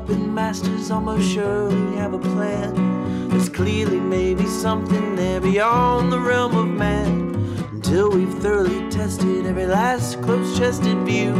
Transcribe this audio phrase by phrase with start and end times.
[0.00, 3.28] puppet masters almost surely have a plan.
[3.28, 7.32] There's clearly maybe something there beyond the realm of man.
[7.70, 11.32] Until we've thoroughly tested every last close chested view.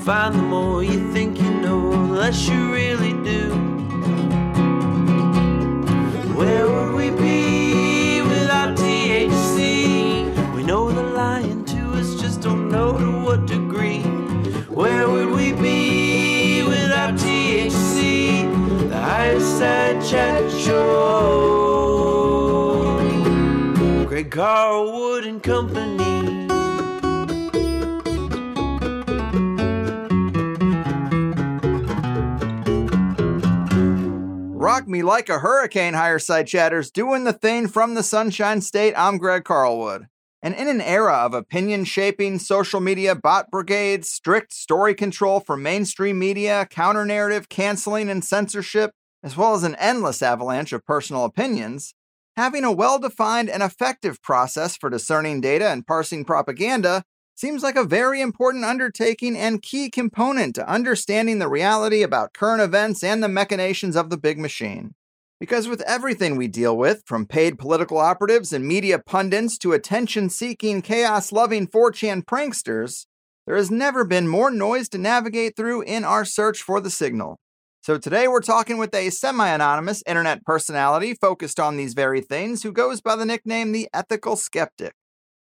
[0.00, 3.50] Find the more you think you know, the less you really do.
[6.38, 6.73] Where
[19.64, 21.48] Side Chat Show.
[24.06, 26.46] Greg Carlwood and Company.
[34.54, 38.92] Rock me like a hurricane, higher side chatters, doing the thing from the Sunshine State.
[38.98, 40.08] I'm Greg Carlwood.
[40.42, 45.56] And in an era of opinion shaping, social media bot brigades, strict story control for
[45.56, 48.92] mainstream media, counter narrative canceling and censorship,
[49.24, 51.94] as well as an endless avalanche of personal opinions,
[52.36, 57.02] having a well defined and effective process for discerning data and parsing propaganda
[57.34, 62.60] seems like a very important undertaking and key component to understanding the reality about current
[62.60, 64.94] events and the machinations of the big machine.
[65.40, 70.30] Because with everything we deal with, from paid political operatives and media pundits to attention
[70.30, 73.06] seeking, chaos loving 4chan pranksters,
[73.46, 77.38] there has never been more noise to navigate through in our search for the signal.
[77.84, 82.62] So today we're talking with a semi anonymous internet personality focused on these very things
[82.62, 84.94] who goes by the nickname the Ethical Skeptic.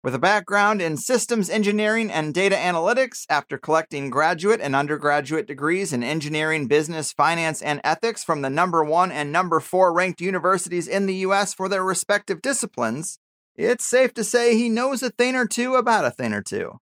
[0.01, 5.91] With a background in systems engineering and data analytics, after collecting graduate and undergraduate degrees
[5.91, 10.87] in engineering, business, finance, and ethics from the number one and number four ranked universities
[10.87, 13.19] in the US for their respective disciplines,
[13.57, 16.79] it's safe to say he knows a thing or two about a thing or two.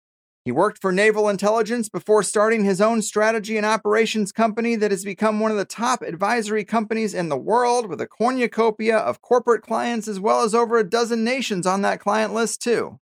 [0.47, 5.05] He worked for naval intelligence before starting his own strategy and operations company that has
[5.05, 9.63] become one of the top advisory companies in the world with a cornucopia of corporate
[9.63, 13.01] clients as well as over a dozen nations on that client list, too.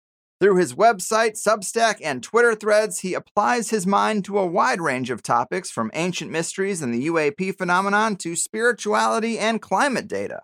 [0.41, 5.11] Through his website, Substack, and Twitter threads, he applies his mind to a wide range
[5.11, 10.41] of topics from ancient mysteries and the UAP phenomenon to spirituality and climate data.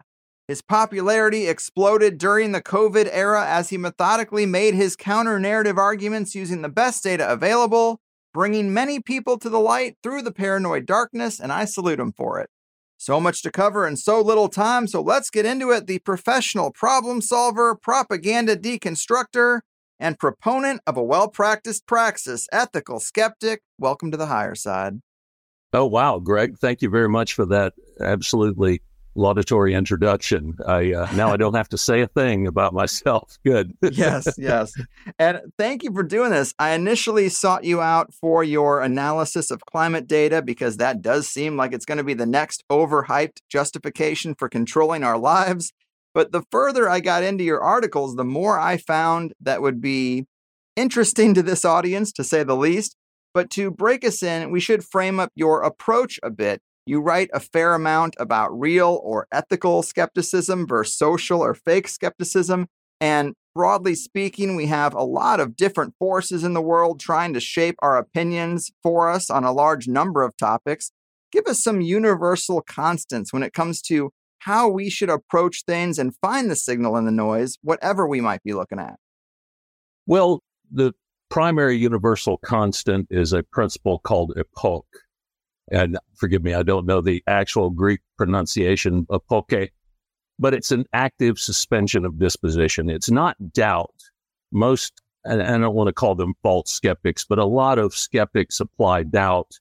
[0.53, 6.35] His popularity exploded during the COVID era as he methodically made his counter narrative arguments
[6.35, 8.03] using the best data available,
[8.35, 12.39] bringing many people to the light through the paranoid darkness, and I salute him for
[12.39, 12.51] it.
[12.99, 15.87] So much to cover in so little time, so let's get into it.
[15.87, 19.61] The professional problem solver, propaganda deconstructor,
[19.99, 23.63] and proponent of a well practiced praxis, ethical skeptic.
[23.79, 25.01] Welcome to the higher side.
[25.73, 26.59] Oh, wow, Greg.
[26.59, 28.83] Thank you very much for that absolutely
[29.15, 30.57] laudatory introduction.
[30.67, 33.39] I uh, now I don't have to say a thing about myself.
[33.45, 33.77] Good.
[33.83, 34.73] yes, yes.
[35.19, 36.55] And thank you for doing this.
[36.59, 41.57] I initially sought you out for your analysis of climate data because that does seem
[41.57, 45.73] like it's going to be the next overhyped justification for controlling our lives.
[46.15, 50.27] But the further I got into your articles, the more I found that would be
[50.77, 52.97] interesting to this audience, to say the least.
[53.35, 56.61] But to break us in, we should frame up your approach a bit.
[56.85, 62.67] You write a fair amount about real or ethical skepticism versus social or fake skepticism.
[63.01, 67.41] And broadly speaking, we have a lot of different forces in the world trying to
[67.41, 70.91] shape our opinions for us on a large number of topics.
[71.31, 74.11] Give us some universal constants when it comes to
[74.41, 78.43] how we should approach things and find the signal in the noise, whatever we might
[78.43, 78.97] be looking at?
[80.07, 80.95] Well, the
[81.31, 84.85] primary universal constant is a principle called epoch.
[85.73, 89.71] And forgive me, I don't know the actual Greek pronunciation of epoche,
[90.39, 92.91] but it's an active suspension of disposition.
[92.91, 93.95] It's not doubt.
[94.53, 98.61] Most, and I don't want to call them false skeptics, but a lot of skeptics
[98.61, 99.59] apply doubt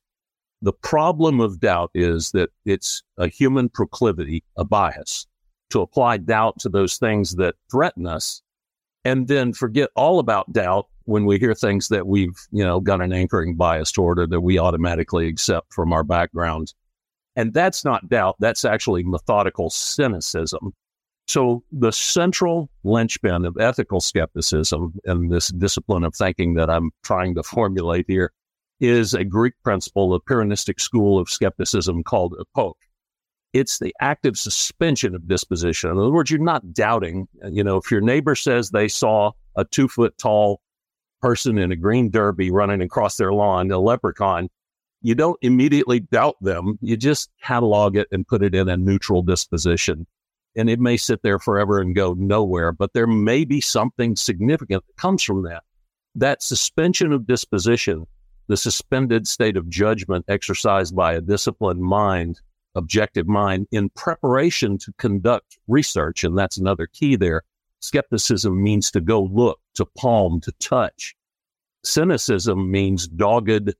[0.62, 5.26] the problem of doubt is that it's a human proclivity, a bias,
[5.72, 8.42] to apply doubt to those things that threaten us
[9.04, 13.02] and then forget all about doubt when we hear things that we've, you know, got
[13.02, 16.74] an anchoring bias toward or that we automatically accept from our background.
[17.36, 18.36] And that's not doubt.
[18.40, 20.74] That's actually methodical cynicism.
[21.28, 27.36] So the central linchpin of ethical skepticism and this discipline of thinking that I'm trying
[27.36, 28.34] to formulate here
[28.80, 32.78] is a Greek principle, a Pyrrhonistic school of skepticism called epoch.
[33.54, 35.92] It's the active suspension of disposition.
[35.92, 37.28] In other words, you're not doubting.
[37.50, 40.62] You know, if your neighbor says they saw a two foot tall
[41.22, 44.50] person in a green derby running across their lawn, a leprechaun,
[45.02, 46.78] you don't immediately doubt them.
[46.82, 50.06] You just catalog it and put it in a neutral disposition.
[50.56, 54.84] And it may sit there forever and go nowhere, but there may be something significant
[54.86, 55.64] that comes from that.
[56.16, 58.06] That suspension of disposition
[58.52, 62.42] the suspended state of judgment exercised by a disciplined mind,
[62.76, 66.26] objective mind, in preparation to conduct research.
[66.26, 67.44] And that's another key there.
[67.82, 71.16] Skepticism means to go look, to palm, to touch.
[71.84, 73.74] Cynicism means dogged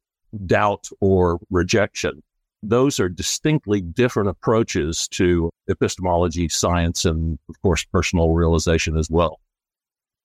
[0.46, 2.24] doubt or rejection.
[2.64, 9.40] Those are distinctly different approaches to epistemology, science, and of course, personal realization as well.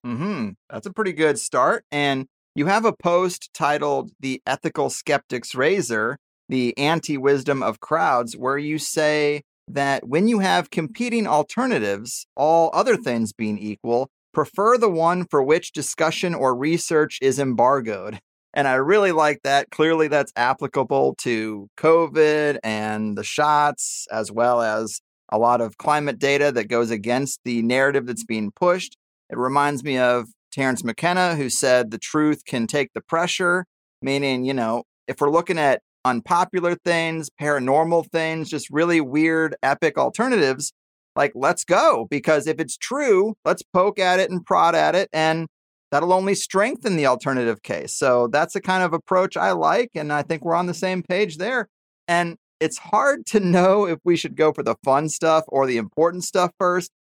[0.04, 0.50] Hmm.
[0.70, 1.84] That's a pretty good start.
[1.90, 6.18] And you have a post titled "The Ethical Skeptic's Razor:
[6.48, 12.96] The Anti-Wisdom of Crowds," where you say that when you have competing alternatives, all other
[12.96, 18.20] things being equal, prefer the one for which discussion or research is embargoed.
[18.54, 19.70] And I really like that.
[19.70, 26.18] Clearly, that's applicable to COVID and the shots, as well as a lot of climate
[26.18, 28.96] data that goes against the narrative that's being pushed.
[29.28, 33.66] It reminds me of Terence McKenna, who said the truth can take the pressure,
[34.00, 39.98] meaning, you know, if we're looking at unpopular things, paranormal things, just really weird, epic
[39.98, 40.72] alternatives,
[41.16, 42.06] like let's go.
[42.10, 45.48] Because if it's true, let's poke at it and prod at it, and
[45.90, 47.92] that'll only strengthen the alternative case.
[47.94, 49.90] So that's the kind of approach I like.
[49.94, 51.68] And I think we're on the same page there.
[52.06, 55.76] And it's hard to know if we should go for the fun stuff or the
[55.76, 56.90] important stuff first.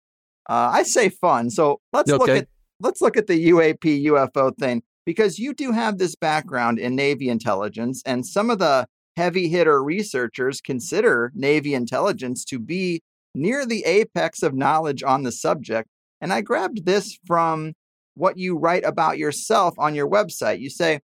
[0.48, 1.50] Uh, I say fun.
[1.50, 2.18] So let's okay.
[2.18, 2.48] look at
[2.80, 7.28] let's look at the UAP UFO thing because you do have this background in Navy
[7.28, 13.02] intelligence, and some of the heavy hitter researchers consider Navy intelligence to be
[13.34, 15.88] near the apex of knowledge on the subject.
[16.20, 17.74] And I grabbed this from
[18.14, 20.60] what you write about yourself on your website.
[20.60, 21.00] You say,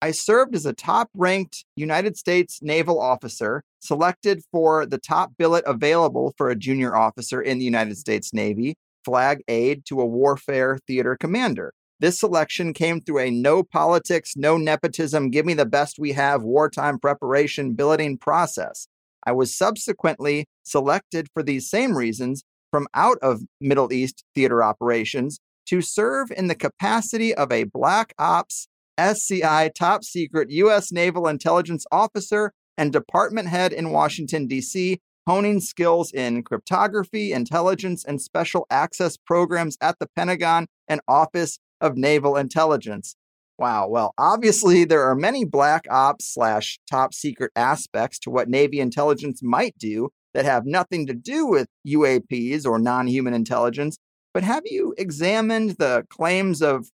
[0.00, 5.64] I served as a top ranked United States naval officer, selected for the top billet
[5.66, 10.78] available for a junior officer in the United States Navy, flag aide to a warfare
[10.86, 11.72] theater commander.
[12.00, 16.42] This selection came through a no politics, no nepotism, give me the best we have
[16.42, 18.86] wartime preparation billeting process.
[19.26, 25.40] I was subsequently selected for these same reasons from out of Middle East theater operations
[25.66, 30.92] to serve in the capacity of a Black Ops SCI top secret U.S.
[30.92, 38.20] Naval Intelligence officer and department head in Washington, D.C., honing skills in cryptography, intelligence, and
[38.20, 43.14] special access programs at the Pentagon and Office of Naval Intelligence.
[43.58, 43.88] Wow.
[43.88, 49.42] Well, obviously, there are many black ops slash top secret aspects to what Navy intelligence
[49.42, 53.98] might do that have nothing to do with UAPs or non human intelligence.
[54.32, 56.88] But have you examined the claims of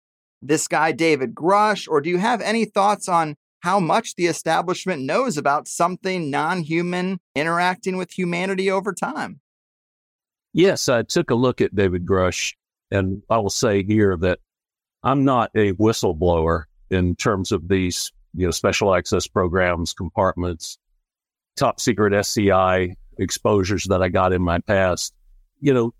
[0.41, 5.03] this guy, David Grusch, or do you have any thoughts on how much the establishment
[5.03, 9.39] knows about something non human interacting with humanity over time?
[10.53, 12.53] Yes, I took a look at David Grusch,
[12.91, 14.39] and I will say here that
[15.03, 20.77] I'm not a whistleblower in terms of these, you know, special access programs, compartments,
[21.55, 25.13] top secret SCI exposures that I got in my past.
[25.59, 25.93] You know,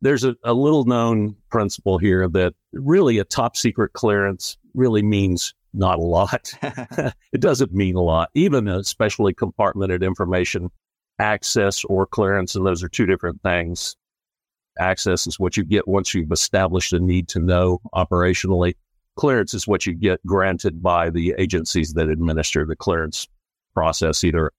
[0.00, 5.54] there's a, a little known principle here that really a top secret clearance really means
[5.74, 6.52] not a lot.
[6.62, 10.70] it doesn't mean a lot, even especially compartmented information
[11.18, 13.96] access or clearance, and those are two different things.
[14.78, 18.74] Access is what you get once you've established a need to know operationally.
[19.16, 23.26] Clearance is what you get granted by the agencies that administer the clearance
[23.74, 24.24] process.
[24.24, 24.52] Either,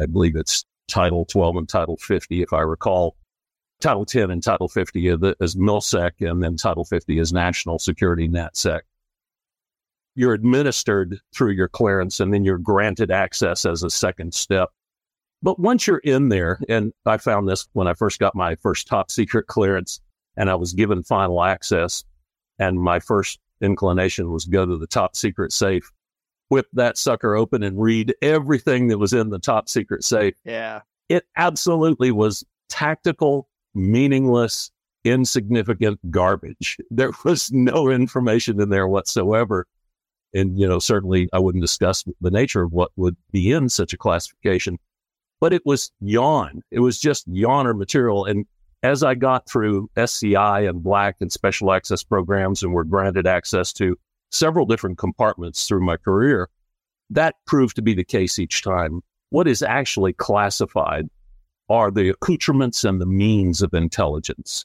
[0.00, 3.16] I believe it's Title 12 and Title 50, if I recall.
[3.80, 8.80] Title 10 and Title 50 is MILSEC, and then Title 50 is National Security NatSec.
[10.16, 14.70] You're administered through your clearance, and then you're granted access as a second step
[15.42, 18.86] but once you're in there, and I found this when I first got my first
[18.86, 20.00] top secret clearance
[20.36, 22.04] and I was given final access,
[22.58, 25.90] and my first inclination was go to the top secret safe,
[26.48, 30.34] whip that sucker open and read everything that was in the top secret safe.
[30.44, 30.80] Yeah.
[31.08, 34.70] It absolutely was tactical, meaningless,
[35.04, 36.76] insignificant garbage.
[36.90, 39.66] There was no information in there whatsoever.
[40.34, 43.92] And, you know, certainly I wouldn't discuss the nature of what would be in such
[43.92, 44.78] a classification
[45.40, 46.62] but it was yawn.
[46.70, 48.24] It was just yawner material.
[48.24, 48.46] And
[48.82, 53.72] as I got through SCI and Black and special access programs and were granted access
[53.74, 53.96] to
[54.30, 56.48] several different compartments through my career,
[57.10, 59.02] that proved to be the case each time.
[59.30, 61.08] What is actually classified
[61.68, 64.64] are the accoutrements and the means of intelligence.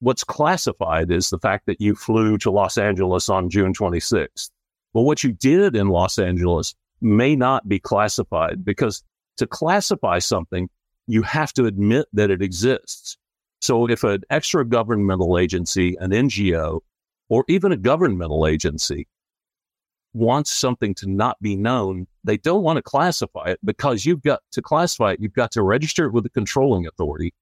[0.00, 4.50] What's classified is the fact that you flew to Los Angeles on June 26th.
[4.92, 9.02] Well, what you did in Los Angeles may not be classified because
[9.42, 10.70] to classify something,
[11.08, 13.18] you have to admit that it exists.
[13.60, 16.80] So if an extra governmental agency, an NGO,
[17.28, 19.08] or even a governmental agency
[20.14, 24.42] wants something to not be known, they don't want to classify it because you've got
[24.52, 25.20] to classify it.
[25.20, 27.34] You've got to register it with the controlling authority.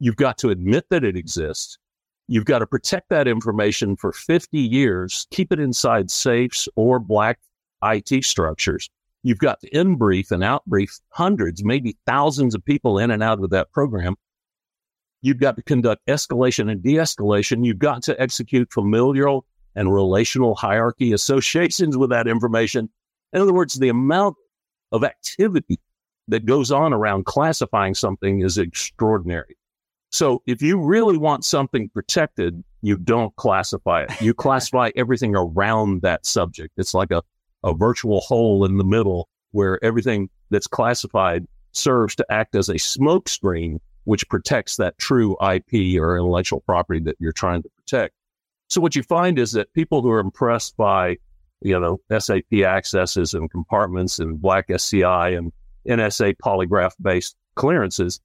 [0.00, 1.78] You've got to admit that it exists.
[2.26, 7.38] You've got to protect that information for 50 years, keep it inside safes or black
[7.84, 8.90] IT structures.
[9.26, 13.24] You've got to in brief and out brief hundreds, maybe thousands of people in and
[13.24, 14.14] out of that program.
[15.20, 17.66] You've got to conduct escalation and de escalation.
[17.66, 22.88] You've got to execute familial and relational hierarchy associations with that information.
[23.32, 24.36] In other words, the amount
[24.92, 25.80] of activity
[26.28, 29.56] that goes on around classifying something is extraordinary.
[30.12, 34.20] So if you really want something protected, you don't classify it.
[34.20, 36.74] You classify everything around that subject.
[36.76, 37.24] It's like a,
[37.64, 42.74] a virtual hole in the middle where everything that's classified serves to act as a
[42.74, 48.14] smokescreen, which protects that true IP or intellectual property that you're trying to protect.
[48.68, 51.18] So what you find is that people who are impressed by,
[51.60, 55.52] you know, SAP accesses and compartments and black SCI and
[55.88, 58.20] NSA polygraph based clearances,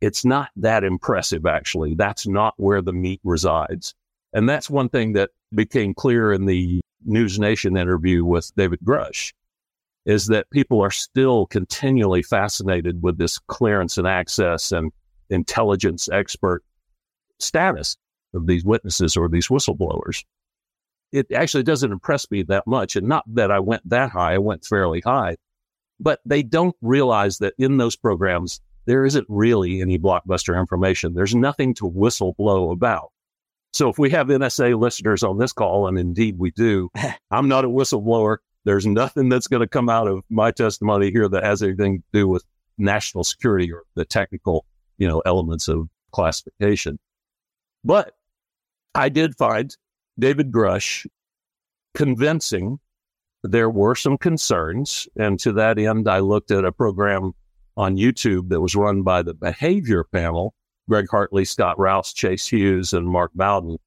[0.00, 1.94] it's not that impressive, actually.
[1.94, 3.94] That's not where the meat resides.
[4.32, 9.32] And that's one thing that became clear in the News Nation interview with David Grusch
[10.06, 14.92] is that people are still continually fascinated with this clearance and access and
[15.30, 16.62] intelligence expert
[17.38, 17.96] status
[18.34, 20.24] of these witnesses or these whistleblowers.
[21.12, 22.96] It actually doesn't impress me that much.
[22.96, 25.36] And not that I went that high, I went fairly high,
[26.00, 31.14] but they don't realize that in those programs, there isn't really any blockbuster information.
[31.14, 33.10] There's nothing to whistleblow about.
[33.74, 36.90] So if we have NSA listeners on this call, and indeed we do,
[37.32, 38.36] I'm not a whistleblower.
[38.64, 42.04] There's nothing that's going to come out of my testimony here that has anything to
[42.12, 42.44] do with
[42.78, 44.64] national security or the technical,
[44.96, 47.00] you know, elements of classification.
[47.82, 48.14] But
[48.94, 49.76] I did find
[50.20, 51.04] David Grusch
[51.94, 52.78] convincing.
[53.42, 55.08] There were some concerns.
[55.16, 57.32] And to that end, I looked at a program
[57.76, 60.54] on YouTube that was run by the behavior panel,
[60.88, 63.78] Greg Hartley, Scott Rouse, Chase Hughes, and Mark Bowden,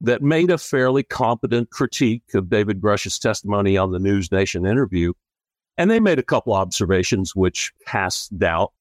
[0.00, 5.12] that made a fairly competent critique of David Grusch's testimony on the News Nation interview.
[5.78, 8.72] And they made a couple observations which cast doubt.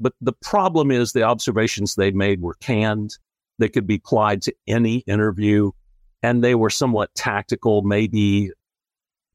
[0.00, 3.16] But the problem is the observations they made were canned.
[3.58, 5.70] They could be applied to any interview
[6.24, 7.82] and they were somewhat tactical.
[7.82, 8.50] Maybe,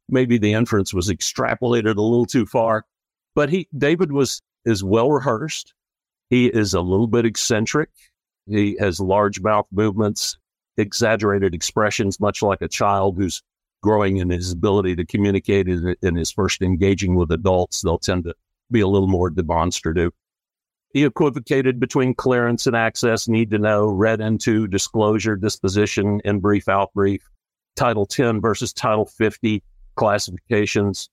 [0.09, 2.85] maybe the inference was extrapolated a little too far,
[3.35, 5.75] but he, David was is well rehearsed.
[6.29, 7.89] He is a little bit eccentric.
[8.48, 10.38] He has large mouth movements,
[10.77, 13.41] exaggerated expressions, much like a child who's
[13.81, 17.81] growing in his ability to communicate in his first engaging with adults.
[17.81, 18.36] They'll tend to
[18.69, 20.12] be a little more demonstrative.
[20.91, 26.67] He equivocated between clearance and access, need to know, read into disclosure, disposition, in brief,
[26.67, 27.29] out brief,
[27.75, 29.63] Title 10 versus Title 50
[29.95, 31.09] classifications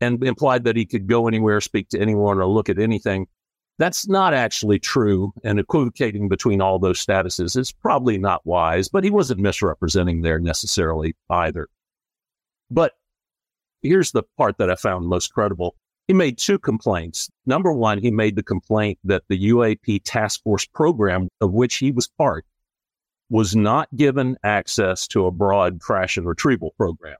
[0.00, 3.26] and implied that he could go anywhere, speak to anyone, or look at anything.
[3.78, 5.32] That's not actually true.
[5.42, 10.38] And equivocating between all those statuses is probably not wise, but he wasn't misrepresenting there
[10.38, 11.68] necessarily either.
[12.70, 12.92] But
[13.82, 15.76] here's the part that I found most credible.
[16.06, 17.30] He made two complaints.
[17.46, 21.90] Number one, he made the complaint that the UAP task force program of which he
[21.90, 22.44] was part
[23.30, 27.16] was not given access to a broad crash and retrieval program.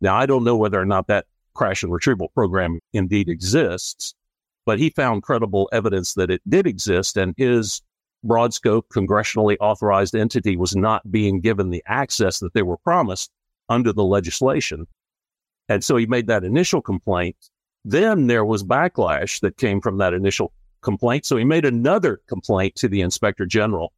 [0.00, 4.14] Now, I don't know whether or not that crash and retrieval program indeed exists,
[4.64, 7.82] but he found credible evidence that it did exist and his
[8.24, 13.30] broad scope congressionally authorized entity was not being given the access that they were promised
[13.68, 14.86] under the legislation.
[15.68, 17.36] And so he made that initial complaint.
[17.84, 20.52] Then there was backlash that came from that initial
[20.82, 21.26] complaint.
[21.26, 23.92] So he made another complaint to the inspector general.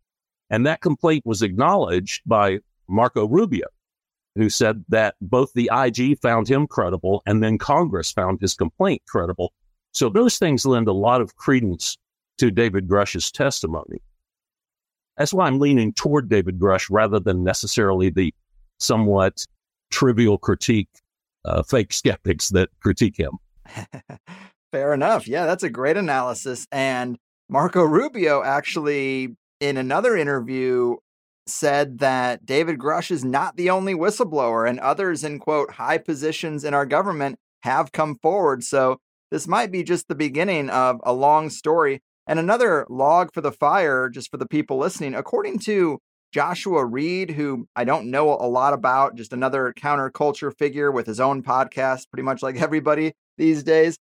[0.49, 3.66] And that complaint was acknowledged by Marco Rubio
[4.37, 9.02] who said that both the IG found him credible and then Congress found his complaint
[9.09, 9.52] credible.
[9.95, 11.97] So those things lend a lot of credence
[12.39, 14.03] to David Grusch's testimony.
[15.17, 18.35] That's why I'm leaning toward David Grusch rather than necessarily the
[18.79, 19.47] somewhat
[19.91, 20.89] trivial critique,
[21.45, 23.39] uh, fake skeptics that critique him.
[24.73, 25.29] Fair enough.
[25.29, 26.67] Yeah, that's a great analysis.
[26.73, 27.17] And
[27.49, 30.97] Marco Rubio actually, in another interview,
[31.47, 36.65] said that David Grusch is not the only whistleblower, and others in quote high positions
[36.65, 38.65] in our government have come forward.
[38.65, 38.99] So
[39.35, 42.00] this might be just the beginning of a long story.
[42.25, 45.99] And another log for the fire, just for the people listening, according to
[46.33, 51.19] Joshua Reed, who I don't know a lot about, just another counterculture figure with his
[51.19, 53.99] own podcast, pretty much like everybody these days.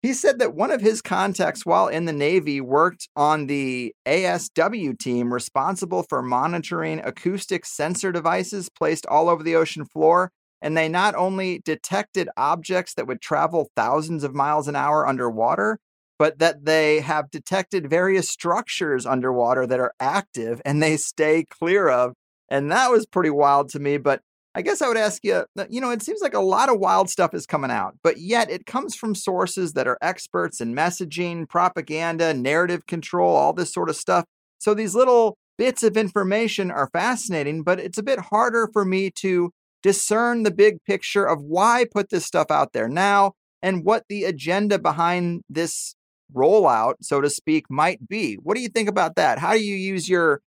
[0.00, 4.98] He said that one of his contacts while in the Navy worked on the ASW
[4.98, 10.32] team responsible for monitoring acoustic sensor devices placed all over the ocean floor.
[10.62, 15.78] And they not only detected objects that would travel thousands of miles an hour underwater,
[16.18, 21.88] but that they have detected various structures underwater that are active and they stay clear
[21.88, 22.12] of.
[22.50, 23.96] And that was pretty wild to me.
[23.96, 24.20] But
[24.54, 26.78] I guess I would ask you, uh, you know, it seems like a lot of
[26.78, 30.74] wild stuff is coming out, but yet it comes from sources that are experts in
[30.74, 34.24] messaging, propaganda, narrative control, all this sort of stuff.
[34.58, 39.10] So these little bits of information are fascinating, but it's a bit harder for me
[39.10, 39.52] to
[39.82, 43.32] discern the big picture of why put this stuff out there now
[43.62, 45.94] and what the agenda behind this
[46.34, 48.34] rollout, so to speak, might be.
[48.34, 49.38] What do you think about that?
[49.38, 50.40] How do you use your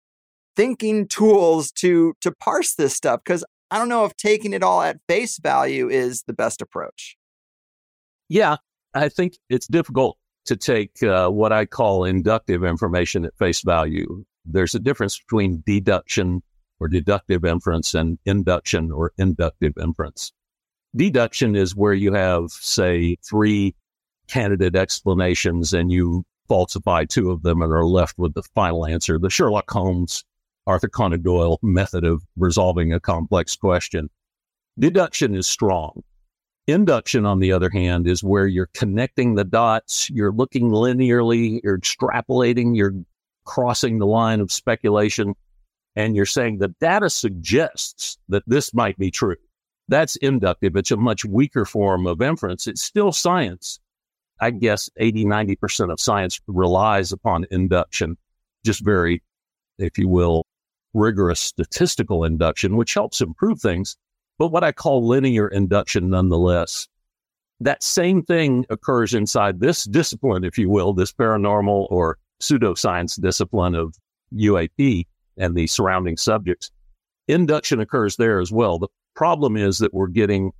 [0.56, 3.20] thinking tools to to parse this stuff?
[3.24, 7.16] Because I don't know if taking it all at face value is the best approach.
[8.28, 8.56] Yeah,
[8.94, 14.24] I think it's difficult to take uh, what I call inductive information at face value.
[14.44, 16.42] There's a difference between deduction
[16.82, 20.32] or deductive inference and induction or inductive inference.
[20.96, 23.76] Deduction is where you have, say, three
[24.26, 29.16] candidate explanations and you falsify two of them and are left with the final answer.
[29.16, 30.24] The Sherlock Holmes,
[30.66, 34.10] Arthur Conan Doyle method of resolving a complex question.
[34.76, 36.02] Deduction is strong.
[36.66, 41.78] Induction, on the other hand, is where you're connecting the dots, you're looking linearly, you're
[41.78, 42.94] extrapolating, you're
[43.44, 45.34] crossing the line of speculation,
[45.96, 49.36] and you're saying the data suggests that this might be true.
[49.88, 50.76] That's inductive.
[50.76, 52.66] It's a much weaker form of inference.
[52.66, 53.78] It's still science.
[54.40, 58.16] I guess 80, 90% of science relies upon induction,
[58.64, 59.22] just very,
[59.78, 60.44] if you will,
[60.94, 63.96] rigorous statistical induction, which helps improve things,
[64.38, 66.88] but what I call linear induction nonetheless.
[67.60, 73.76] That same thing occurs inside this discipline, if you will, this paranormal or pseudoscience discipline
[73.76, 73.94] of
[74.34, 76.70] UAP and the surrounding subjects.
[77.28, 78.78] Induction occurs there as well.
[78.78, 80.52] The problem is that we're getting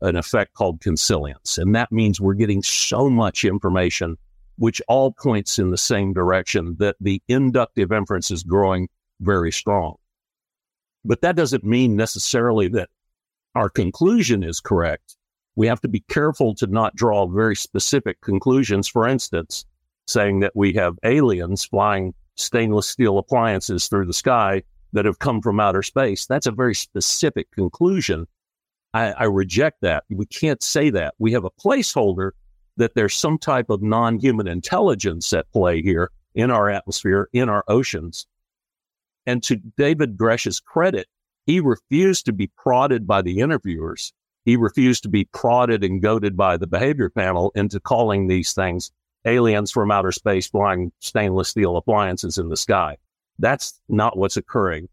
[0.00, 4.16] an effect called consilience, and that means we're getting so much information
[4.56, 8.88] which all points in the same direction that the inductive inference is growing
[9.20, 9.96] very strong.
[11.02, 12.90] But that doesn't mean necessarily that
[13.54, 15.16] our conclusion is correct.
[15.56, 18.86] We have to be careful to not draw very specific conclusions.
[18.86, 19.64] For instance,
[20.06, 24.62] saying that we have aliens flying stainless steel appliances through the sky
[24.92, 26.26] that have come from outer space.
[26.26, 28.26] That's a very specific conclusion.
[28.92, 30.04] I, I reject that.
[30.08, 31.14] We can't say that.
[31.18, 32.32] We have a placeholder
[32.76, 37.48] that there's some type of non human intelligence at play here in our atmosphere, in
[37.48, 38.26] our oceans.
[39.26, 41.06] And to David Grusch's credit,
[41.46, 44.12] he refused to be prodded by the interviewers.
[44.44, 48.90] He refused to be prodded and goaded by the behavior panel into calling these things
[49.24, 52.96] aliens from outer space flying stainless steel appliances in the sky.
[53.38, 54.88] That's not what's occurring.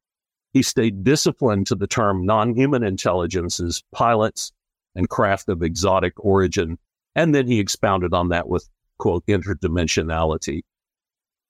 [0.54, 4.52] He stayed disciplined to the term non human intelligences, pilots,
[4.96, 6.78] and craft of exotic origin.
[7.16, 10.62] And then he expounded on that with, quote, interdimensionality.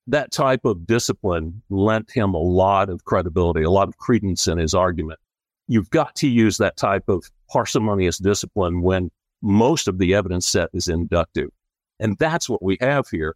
[0.07, 4.57] That type of discipline lent him a lot of credibility, a lot of credence in
[4.57, 5.19] his argument.
[5.67, 9.11] You've got to use that type of parsimonious discipline when
[9.41, 11.49] most of the evidence set is inductive.
[11.99, 13.35] And that's what we have here.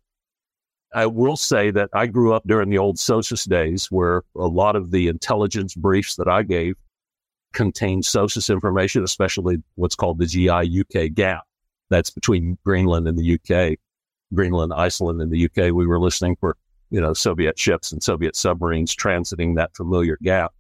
[0.94, 4.76] I will say that I grew up during the old SOSUS days where a lot
[4.76, 6.76] of the intelligence briefs that I gave
[7.54, 11.44] contained SOSUS information, especially what's called the GI UK gap.
[11.90, 13.78] That's between Greenland and the UK,
[14.34, 15.74] Greenland, Iceland, and the UK.
[15.74, 16.58] We were listening for,
[16.90, 20.54] you know, Soviet ships and Soviet submarines transiting that familiar gap.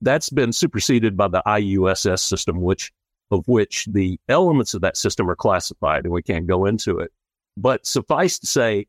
[0.00, 2.92] That's been superseded by the IUSS system, which
[3.30, 7.12] of which the elements of that system are classified and we can't go into it.
[7.60, 8.86] But suffice to say,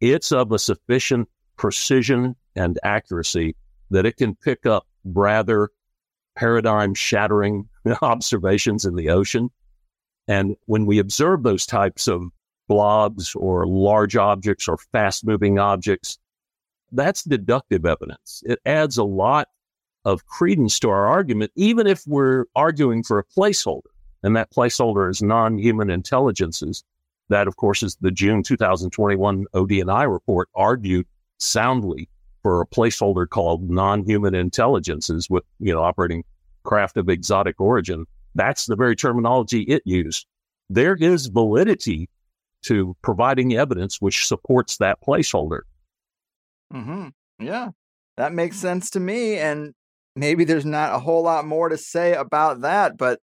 [0.00, 3.56] it's of a sufficient precision and accuracy
[3.90, 5.68] that it can pick up rather
[6.34, 7.68] paradigm shattering
[8.02, 9.50] observations in the ocean.
[10.28, 12.22] And when we observe those types of
[12.68, 16.18] blobs or large objects or fast moving objects,
[16.92, 18.42] that's deductive evidence.
[18.46, 19.48] It adds a lot
[20.06, 23.90] of credence to our argument, even if we're arguing for a placeholder.
[24.22, 26.82] And that placeholder is non human intelligences
[27.28, 31.06] that, of course, is the June 2021 ODNI report argued
[31.38, 32.08] soundly
[32.42, 36.24] for a placeholder called non-human intelligences with, you know, operating
[36.64, 38.06] craft of exotic origin.
[38.34, 40.26] That's the very terminology it used.
[40.68, 42.08] There is validity
[42.62, 45.60] to providing evidence which supports that placeholder.
[46.72, 47.08] Mm-hmm.
[47.38, 47.70] Yeah,
[48.16, 49.38] that makes sense to me.
[49.38, 49.74] And
[50.14, 53.20] maybe there's not a whole lot more to say about that, but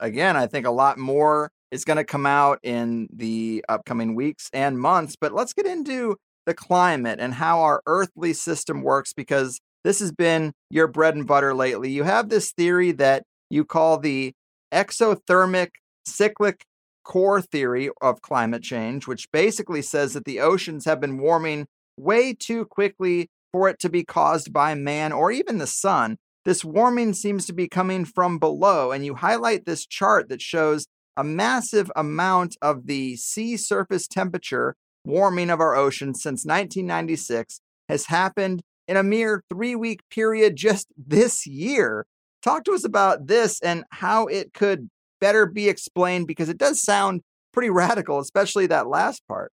[0.00, 4.48] again, I think a lot more is going to come out in the upcoming weeks
[4.52, 5.16] and months.
[5.20, 10.12] But let's get into the climate and how our earthly system works because this has
[10.12, 11.90] been your bread and butter lately.
[11.90, 14.32] You have this theory that you call the
[14.72, 15.70] exothermic
[16.06, 16.64] cyclic
[17.04, 22.34] core theory of climate change, which basically says that the oceans have been warming way
[22.34, 26.16] too quickly for it to be caused by man or even the sun.
[26.44, 30.86] This warming seems to be coming from below, and you highlight this chart that shows
[31.16, 38.06] a massive amount of the sea surface temperature warming of our oceans since 1996 has
[38.06, 42.06] happened in a mere three week period just this year.
[42.42, 44.88] Talk to us about this and how it could
[45.20, 47.22] better be explained because it does sound
[47.52, 49.52] pretty radical, especially that last part.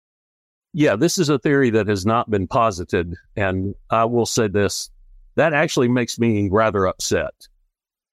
[0.72, 3.14] Yeah, this is a theory that has not been posited.
[3.36, 4.90] And I will say this
[5.34, 7.32] that actually makes me rather upset.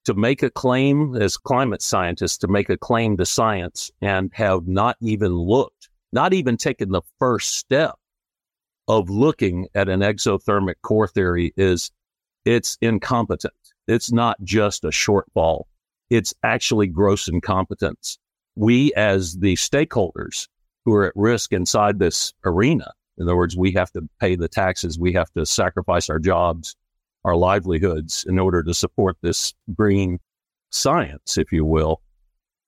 [0.05, 4.67] To make a claim as climate scientists, to make a claim to science and have
[4.67, 7.95] not even looked, not even taken the first step
[8.87, 11.89] of looking at an exothermic core theory is
[12.45, 13.53] it's incompetent.
[13.87, 15.63] It's not just a shortfall.
[16.11, 18.19] It's actually gross incompetence.
[18.55, 20.47] We as the stakeholders
[20.85, 24.47] who are at risk inside this arena, in other words, we have to pay the
[24.47, 24.99] taxes.
[24.99, 26.75] We have to sacrifice our jobs,
[27.25, 30.19] our livelihoods in order to support this green
[30.69, 32.01] science, if you will.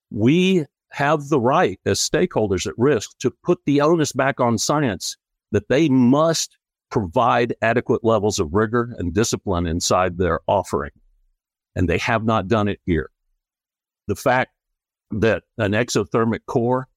[0.10, 5.16] We have the right as stakeholders at risk to put the onus back on science
[5.52, 6.58] that they must
[6.90, 10.92] provide adequate levels of rigor and discipline inside their offering.
[11.76, 13.12] And they have not done it here.
[14.08, 14.52] The fact
[15.12, 16.88] that an exothermic core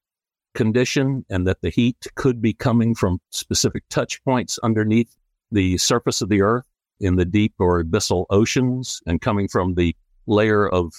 [0.54, 5.14] condition and that the heat could be coming from specific touch points underneath
[5.52, 6.64] the surface of the earth
[7.00, 10.92] in the deep or abyssal oceans and coming from the layer of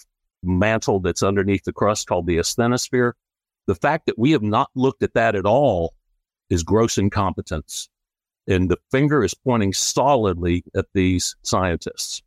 [0.44, 3.14] mantle that's underneath the crust called the asthenosphere.
[3.68, 5.94] The fact that we have not looked at that at all
[6.50, 7.90] is gross incompetence.
[8.48, 12.24] And the finger is pointing solidly at these scientists.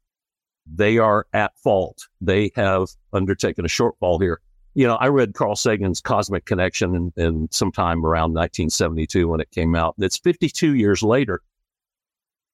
[0.73, 2.07] They are at fault.
[2.21, 4.41] They have undertaken a shortfall here.
[4.75, 9.51] You know, I read Carl Sagan's Cosmic Connection in, in sometime around 1972 when it
[9.51, 9.95] came out.
[9.99, 11.43] It's 52 years later.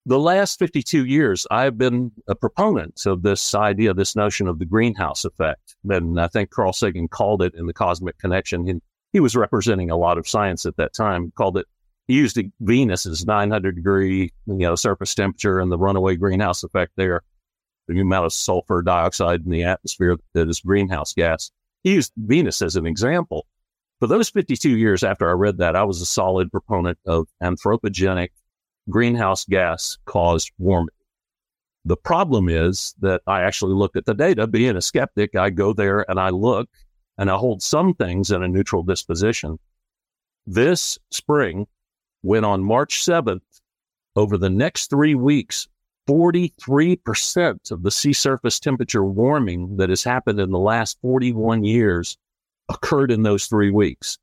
[0.06, 4.64] The last 52 years, I've been a proponent of this idea, this notion of the
[4.64, 5.76] greenhouse effect.
[5.88, 8.80] And I think Carl Sagan called it in the Cosmic Connection
[9.12, 11.66] he was representing a lot of science at that time, called it,
[12.06, 17.22] he used Venus's 900 degree, you know, surface temperature and the runaway greenhouse effect there,
[17.88, 21.50] the amount of sulfur dioxide in the atmosphere that is greenhouse gas.
[21.82, 23.46] He used Venus as an example.
[24.00, 28.30] For those 52 years after I read that, I was a solid proponent of anthropogenic
[28.90, 30.94] greenhouse gas caused warming.
[31.84, 34.46] The problem is that I actually looked at the data.
[34.46, 36.68] Being a skeptic, I go there and I look
[37.16, 39.58] and I hold some things in a neutral disposition.
[40.46, 41.66] This spring,
[42.22, 43.40] when on March 7th,
[44.16, 45.68] over the next three weeks,
[46.08, 52.18] 43% of the sea surface temperature warming that has happened in the last 41 years
[52.68, 54.18] occurred in those three weeks.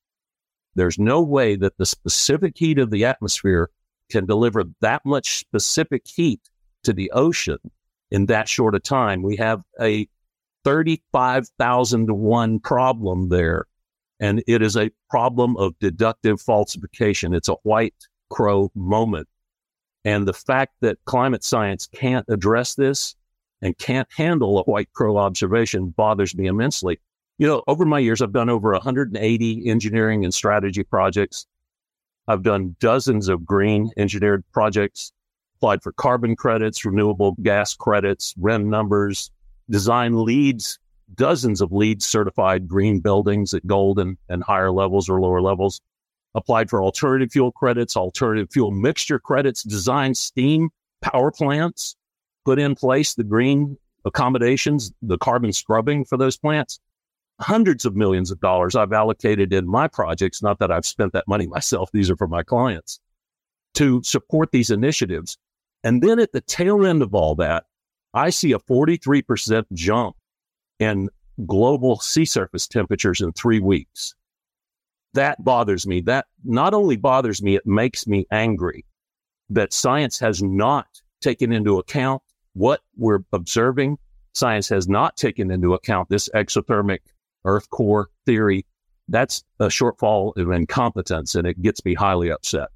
[0.76, 3.70] There's no way that the specific heat of the atmosphere
[4.10, 6.42] can deliver that much specific heat
[6.84, 7.58] to the ocean
[8.12, 9.22] in that short a time.
[9.22, 10.08] We have a
[10.64, 13.66] 35,000 to 1 problem there.
[14.20, 17.34] And it is a problem of deductive falsification.
[17.34, 17.94] It's a white
[18.30, 19.28] crow moment.
[20.04, 23.16] And the fact that climate science can't address this
[23.62, 27.00] and can't handle a white crow observation bothers me immensely.
[27.38, 31.46] You know, over my years, I've done over 180 engineering and strategy projects.
[32.28, 35.14] I've done dozens of green engineered projects,
[35.58, 39.32] applied for carbon credits, renewable gas credits, RIN numbers,
[39.70, 40.78] design LEEDs,
[41.16, 45.82] dozens of LEED certified green buildings at gold and, and higher levels or lower levels,
[46.36, 50.70] applied for alternative fuel credits, alternative fuel mixture credits, designed steam
[51.02, 51.96] power plants,
[52.44, 56.80] put in place the green accommodations, the carbon scrubbing for those plants.
[57.40, 61.28] Hundreds of millions of dollars I've allocated in my projects, not that I've spent that
[61.28, 63.00] money myself, these are for my clients,
[63.76, 65.38] to support these initiatives.
[65.84, 67.66] And then at the tail end of all that,
[68.14, 70.16] I see a 43% jump
[70.80, 71.10] in
[71.46, 74.16] global sea surface temperatures in three weeks.
[75.14, 76.02] That bothers me.
[76.02, 78.86] That not only bothers me, it makes me angry
[79.50, 80.88] that science has not
[81.22, 82.22] taken into account
[82.54, 83.98] what we're observing.
[84.34, 87.00] Science has not taken into account this exothermic
[87.48, 88.66] Earth core theory.
[89.08, 92.70] That's a shortfall of incompetence, and it gets me highly upset.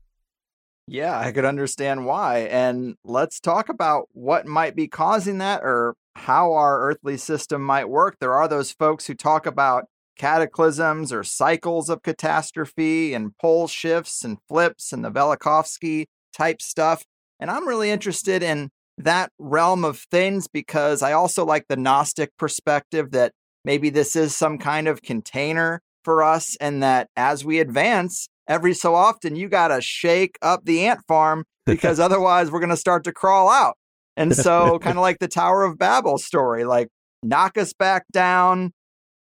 [0.87, 2.39] Yeah, I could understand why.
[2.39, 7.89] And let's talk about what might be causing that or how our earthly system might
[7.89, 8.17] work.
[8.19, 9.85] There are those folks who talk about
[10.17, 16.05] cataclysms or cycles of catastrophe and pole shifts and flips and the Velikovsky
[16.35, 17.05] type stuff.
[17.39, 22.35] And I'm really interested in that realm of things because I also like the Gnostic
[22.37, 23.33] perspective that
[23.65, 28.73] maybe this is some kind of container for us, and that as we advance, every
[28.73, 32.77] so often you got to shake up the ant farm because otherwise we're going to
[32.77, 33.75] start to crawl out.
[34.17, 36.89] And so, kind of like the Tower of Babel story, like
[37.23, 38.71] knock us back down,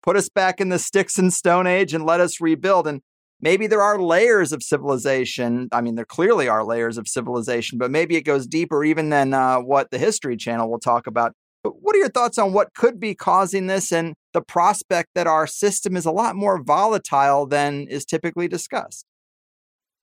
[0.03, 2.87] put us back in the sticks and stone age, and let us rebuild.
[2.87, 3.01] And
[3.41, 5.69] maybe there are layers of civilization.
[5.73, 9.35] I mean, there clearly are layers of civilization, but maybe it goes deeper even than
[9.35, 11.33] uh, what the History Channel will talk about.
[11.63, 15.27] But what are your thoughts on what could be causing this and the prospect that
[15.27, 19.07] our system is a lot more volatile than is typically discussed?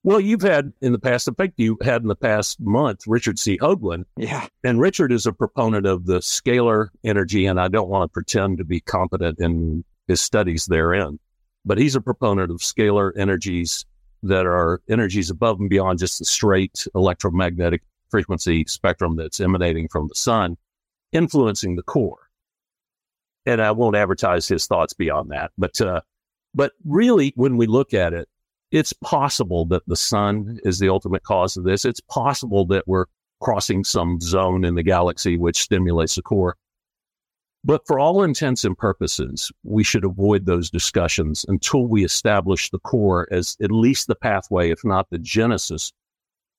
[0.04, 3.38] Well, you've had in the past, in fact, you had in the past month, Richard
[3.38, 3.58] C.
[3.58, 4.06] Hoagland.
[4.16, 4.48] Yeah.
[4.64, 8.60] And Richard is a proponent of the scalar energy, and I don't want to pretend
[8.60, 11.20] to be competent in his studies therein,
[11.66, 13.86] but he's a proponent of scalar energies
[14.24, 20.08] that are energies above and beyond just the straight electromagnetic frequency spectrum that's emanating from
[20.08, 20.58] the sun,
[21.12, 22.29] influencing the core.
[23.50, 26.02] And I won't advertise his thoughts beyond that, but uh,
[26.54, 28.30] but really, when we look at it,
[28.72, 31.84] it's possible that the sun is the ultimate cause of this.
[31.84, 33.06] It's possible that we're
[33.42, 36.58] crossing some zone in the galaxy which stimulates the core.
[37.64, 42.80] But for all intents and purposes, we should avoid those discussions until we establish the
[42.80, 45.92] core as at least the pathway, if not the genesis,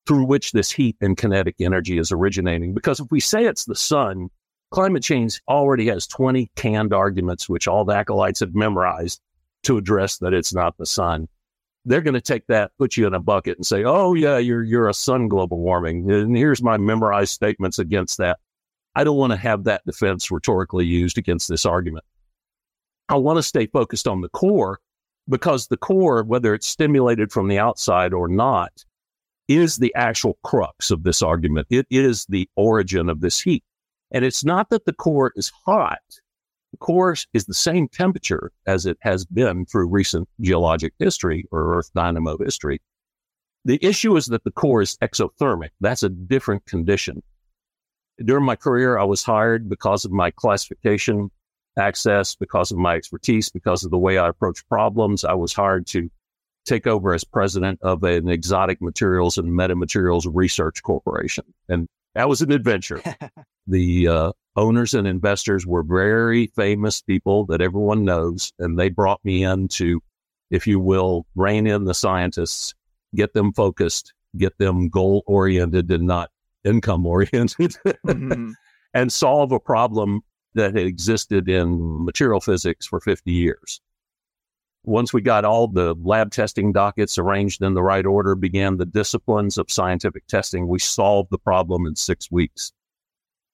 [0.07, 2.75] through which this heat and kinetic energy is originating.
[2.75, 4.29] Because if we say it's the sun,
[4.71, 9.21] climate change already has 20 canned arguments, which all the acolytes have memorized
[9.65, 11.29] to address that it's not the sun
[11.85, 14.63] they're going to take that, put you in a bucket, and say, "Oh yeah, you're
[14.63, 18.39] you're a sun global warming." And here's my memorized statements against that.
[18.95, 22.05] I don't want to have that defense rhetorically used against this argument.
[23.09, 24.81] I want to stay focused on the core
[25.29, 28.85] because the core, whether it's stimulated from the outside or not,
[29.49, 31.67] is the actual crux of this argument.
[31.71, 33.65] It is the origin of this heat.
[34.13, 35.99] And it's not that the core is hot.
[36.73, 41.77] The core is the same temperature as it has been through recent geologic history or
[41.77, 42.81] Earth dynamo history.
[43.65, 45.71] The issue is that the core is exothermic.
[45.81, 47.23] That's a different condition.
[48.25, 51.31] During my career, I was hired because of my classification
[51.79, 55.25] access, because of my expertise, because of the way I approach problems.
[55.25, 56.11] I was hired to
[56.67, 61.45] take over as president of an exotic materials and metamaterials research corporation.
[61.69, 63.03] And that was an adventure.
[63.67, 69.25] the uh, owners and investors were very famous people that everyone knows, and they brought
[69.25, 70.03] me in to,
[70.51, 72.75] if you will, rein in the scientists,
[73.15, 76.31] get them focused, get them goal oriented and not
[76.65, 78.51] income oriented, mm-hmm.
[78.95, 80.21] and solve a problem
[80.55, 83.81] that had existed in material physics for 50 years.
[84.85, 88.87] Once we got all the lab testing dockets arranged in the right order, began the
[88.87, 92.73] disciplines of scientific testing, we solved the problem in six weeks.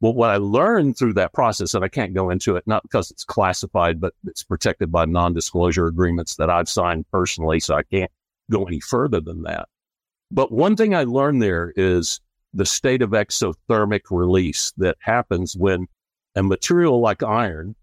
[0.01, 3.11] Well, what I learned through that process, and I can't go into it, not because
[3.11, 7.61] it's classified, but it's protected by non disclosure agreements that I've signed personally.
[7.61, 8.11] So I can't
[8.51, 9.69] go any further than that.
[10.31, 12.21] But one thing I learned there is
[12.53, 15.87] the state of exothermic release that happens when
[16.35, 17.75] a material like iron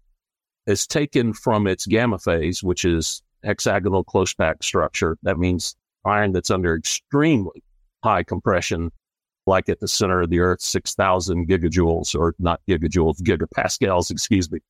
[0.66, 5.16] is taken from its gamma phase, which is hexagonal close pack structure.
[5.22, 7.62] That means iron that's under extremely
[8.02, 8.90] high compression
[9.46, 14.60] like at the center of the Earth, 6,000 gigajoules, or not gigajoules, gigapascals, excuse me.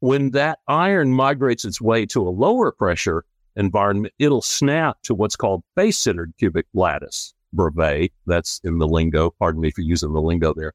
[0.00, 3.24] When that iron migrates its way to a lower pressure
[3.56, 8.12] environment, it'll snap to what's called face centered cubic lattice, Bravais.
[8.26, 9.30] That's in the lingo.
[9.38, 10.72] Pardon me for using the lingo there.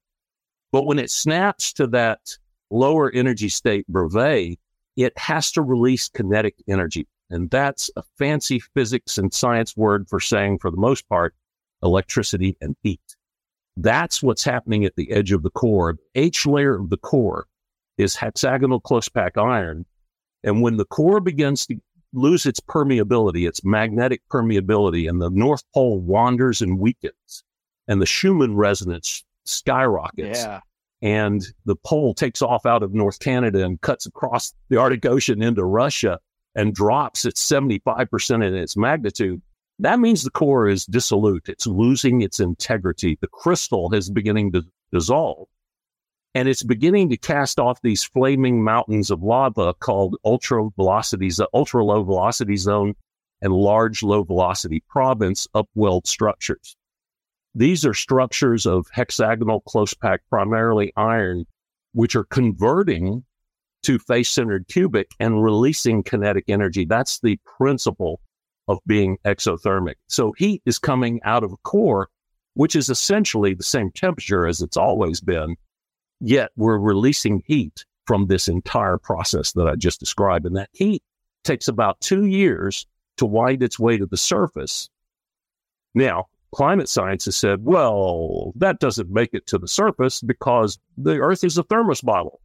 [0.73, 2.19] But when it snaps to that
[2.69, 4.57] lower energy state, Bravais,
[4.97, 7.07] it has to release kinetic energy.
[7.33, 11.33] And that's a fancy physics and science word for saying, for the most part,
[11.81, 13.01] electricity, and heat.
[13.75, 15.97] That's what's happening at the edge of the core.
[16.13, 17.47] Each layer of the core
[17.97, 19.83] is hexagonal close pack iron.
[20.43, 21.77] And when the core begins to
[22.13, 27.43] lose its permeability, its magnetic permeability, and the North Pole wanders and weakens,
[27.87, 30.43] and the Schumann resonance skyrockets.
[30.43, 30.59] Yeah.
[31.01, 35.41] And the pole takes off out of North Canada and cuts across the Arctic Ocean
[35.41, 36.19] into Russia
[36.55, 39.41] and drops at 75% in its magnitude.
[39.79, 41.49] That means the core is dissolute.
[41.49, 43.17] It's losing its integrity.
[43.19, 45.47] The crystal is beginning to dissolve.
[46.35, 51.49] And it's beginning to cast off these flaming mountains of lava called ultra velocities, the
[51.53, 52.95] ultra low velocity zone
[53.41, 56.75] and large low velocity province upwelled structures.
[57.53, 61.45] These are structures of hexagonal close pack, primarily iron,
[61.93, 63.25] which are converting
[63.83, 66.85] to face centered cubic and releasing kinetic energy.
[66.85, 68.19] That's the principle
[68.67, 69.95] of being exothermic.
[70.07, 72.09] So heat is coming out of a core,
[72.53, 75.55] which is essentially the same temperature as it's always been,
[76.19, 80.45] yet we're releasing heat from this entire process that I just described.
[80.45, 81.03] And that heat
[81.43, 82.85] takes about two years
[83.17, 84.89] to wind its way to the surface.
[85.93, 91.19] Now, climate science has said, well, that doesn't make it to the surface because the
[91.19, 92.39] Earth is a thermos bottle.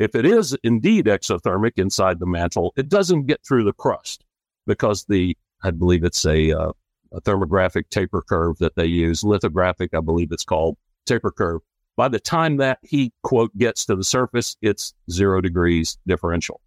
[0.00, 4.24] If it is indeed exothermic inside the mantle, it doesn't get through the crust
[4.66, 6.72] because the, I believe it's a, uh,
[7.12, 11.60] a thermographic taper curve that they use, lithographic, I believe it's called taper curve.
[11.98, 16.62] By the time that heat, quote, gets to the surface, it's zero degrees differential.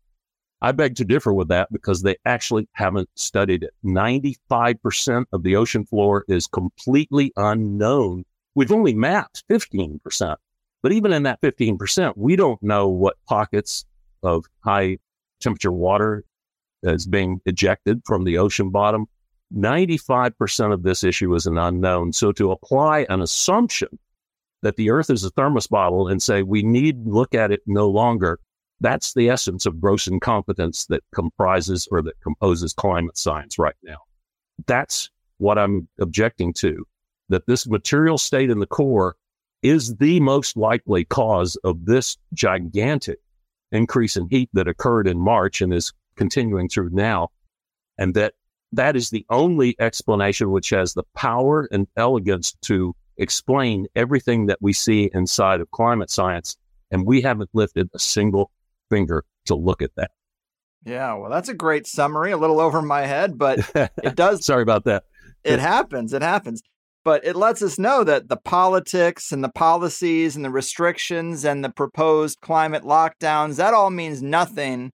[0.62, 3.74] I beg to differ with that because they actually haven't studied it.
[3.84, 8.26] 95% of the ocean floor is completely unknown.
[8.54, 10.36] We've only mapped 15%.
[10.84, 13.86] But even in that 15%, we don't know what pockets
[14.22, 14.98] of high
[15.40, 16.24] temperature water
[16.84, 19.08] is being ejected from the ocean bottom.
[19.56, 22.12] 95% of this issue is an unknown.
[22.12, 23.88] So to apply an assumption
[24.62, 27.90] that the earth is a thermos bottle and say we need look at it no
[27.90, 28.40] longer,
[28.82, 33.98] that's the essence of gross incompetence that comprises or that composes climate science right now.
[34.68, 36.86] That's what I'm objecting to,
[37.30, 39.16] that this material state in the core
[39.64, 43.20] is the most likely cause of this gigantic
[43.72, 47.30] increase in heat that occurred in March and is continuing through now.
[47.98, 48.34] And that
[48.74, 54.58] that is the only explanation which has the power and elegance to explain everything that
[54.62, 56.58] we see inside of climate science.
[56.92, 58.52] And we haven't lifted a single
[58.90, 60.12] finger to look at that.
[60.86, 62.32] Yeah, well, that's a great summary.
[62.32, 63.60] A little over my head, but
[64.04, 64.46] it does.
[64.46, 65.06] Sorry about that.
[65.44, 66.14] It happens.
[66.14, 66.62] It happens.
[67.04, 71.64] But it lets us know that the politics and the policies and the restrictions and
[71.64, 74.92] the proposed climate lockdowns, that all means nothing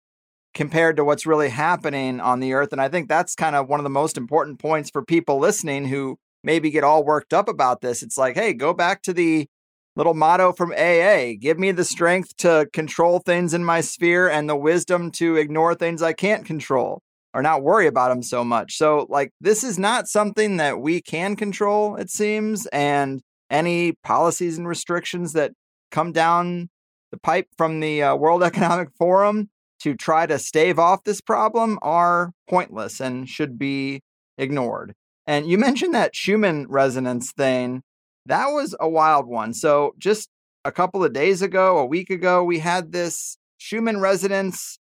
[0.56, 2.72] compared to what's really happening on the earth.
[2.72, 5.86] And I think that's kind of one of the most important points for people listening
[5.86, 8.02] who maybe get all worked up about this.
[8.02, 9.48] It's like, hey, go back to the
[9.96, 14.48] little motto from AA give me the strength to control things in my sphere and
[14.48, 17.02] the wisdom to ignore things I can't control
[17.34, 18.76] or not worry about them so much.
[18.76, 22.66] So, like, this is not something that we can control, it seems.
[22.68, 25.52] And any policies and restrictions that
[25.92, 26.70] come down
[27.12, 29.50] the pipe from the uh, World Economic Forum
[29.82, 34.02] to try to stave off this problem are pointless and should be
[34.38, 34.94] ignored.
[35.28, 37.84] And you mentioned that Schumann resonance thing.
[38.26, 39.54] That was a wild one.
[39.54, 40.30] So, just
[40.66, 44.79] a couple of days ago, a week ago, we had this Schumann resonance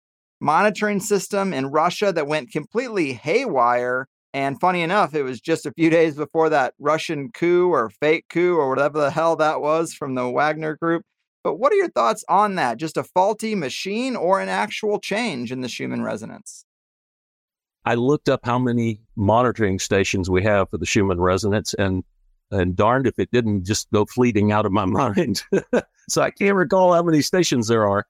[0.44, 4.08] monitoring system in Russia that went completely haywire.
[4.34, 8.26] And funny enough, it was just a few days before that Russian coup or fake
[8.30, 11.04] coup or whatever the hell that was from the Wagner group.
[11.44, 12.78] But what are your thoughts on that?
[12.78, 16.66] Just a faulty machine or an actual change in the Schumann resonance?
[17.86, 22.04] I looked up how many monitoring stations we have for the Schumann resonance, and
[22.50, 25.44] and darned if it didn't just go fleeting out of my mind.
[26.10, 28.06] so I can't recall how many stations there are.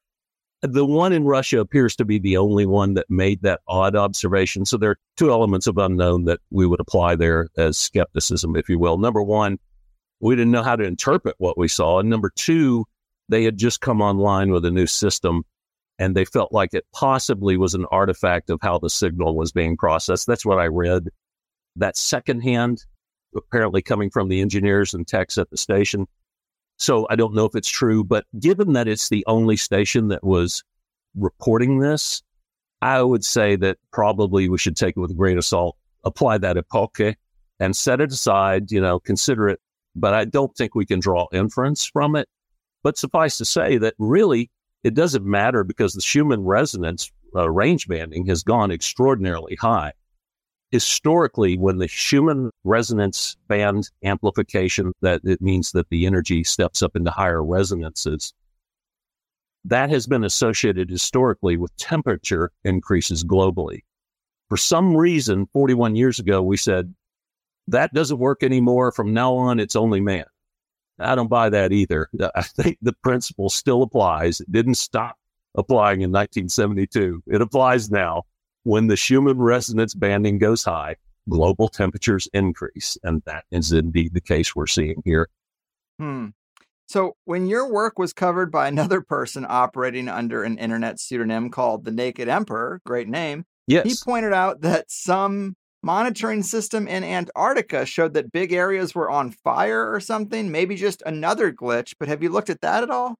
[0.63, 4.65] The one in Russia appears to be the only one that made that odd observation.
[4.65, 8.69] So there are two elements of unknown that we would apply there as skepticism, if
[8.69, 8.97] you will.
[8.97, 9.59] Number one,
[10.21, 11.99] we didn't know how to interpret what we saw.
[11.99, 12.85] And number two,
[13.27, 15.43] they had just come online with a new system
[15.99, 19.75] and they felt like it possibly was an artifact of how the signal was being
[19.75, 20.27] processed.
[20.27, 21.09] That's what I read.
[21.75, 22.85] That secondhand,
[23.35, 26.07] apparently coming from the engineers and techs at the station,
[26.83, 30.23] so I don't know if it's true, but given that it's the only station that
[30.23, 30.63] was
[31.15, 32.21] reporting this,
[32.81, 36.39] I would say that probably we should take it with a grain of salt, apply
[36.39, 37.15] that epoche
[37.61, 39.61] and set it aside, you know, consider it.
[39.95, 42.27] But I don't think we can draw inference from it.
[42.83, 44.51] But suffice to say that really
[44.83, 49.93] it doesn't matter because the Schumann resonance uh, range banding has gone extraordinarily high
[50.73, 56.95] historically, when the Schumann resonance band amplification, that it means that the energy steps up
[56.95, 58.33] into higher resonances,
[59.65, 63.81] that has been associated historically with temperature increases globally.
[64.49, 66.95] For some reason, 41 years ago, we said
[67.67, 68.91] that doesn't work anymore.
[68.91, 70.25] From now on, it's only man.
[70.97, 72.09] I don't buy that either.
[72.35, 74.41] I think the principle still applies.
[74.41, 75.17] It didn't stop
[75.53, 77.21] applying in 1972.
[77.27, 78.23] It applies now
[78.63, 80.95] when the Schumann resonance banding goes high,
[81.29, 82.97] global temperatures increase.
[83.03, 85.29] And that is indeed the case we're seeing here.
[85.99, 86.27] Hmm.
[86.87, 91.85] So, when your work was covered by another person operating under an internet pseudonym called
[91.85, 93.85] the Naked Emperor, great name, yes.
[93.85, 99.31] he pointed out that some monitoring system in Antarctica showed that big areas were on
[99.31, 101.93] fire or something, maybe just another glitch.
[101.99, 103.17] But have you looked at that at all?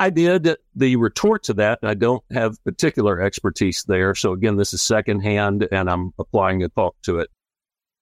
[0.00, 0.56] I did.
[0.76, 4.14] The retort to that, I don't have particular expertise there.
[4.14, 7.28] So again, this is secondhand and I'm applying a thought to it,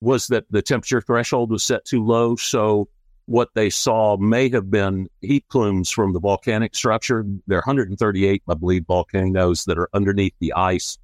[0.03, 2.37] was that the temperature threshold was set too low.
[2.37, 2.89] So
[3.25, 7.25] what they saw may have been heat plumes from the volcanic structure.
[7.47, 10.99] There are 138, I believe, volcanoes that are underneath the ice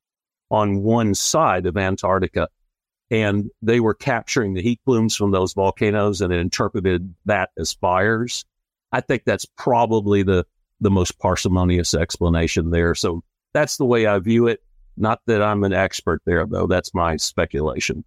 [0.50, 2.48] on one side of Antarctica.
[3.10, 8.44] And they were capturing the heat plumes from those volcanoes and interpreted that as fires.
[8.92, 10.44] I think that's probably the,
[10.82, 12.94] the most parsimonious explanation there.
[12.94, 13.22] So
[13.54, 14.62] that's the way I view it.
[14.96, 16.66] Not that I'm an expert there, though.
[16.66, 18.04] That's my speculation.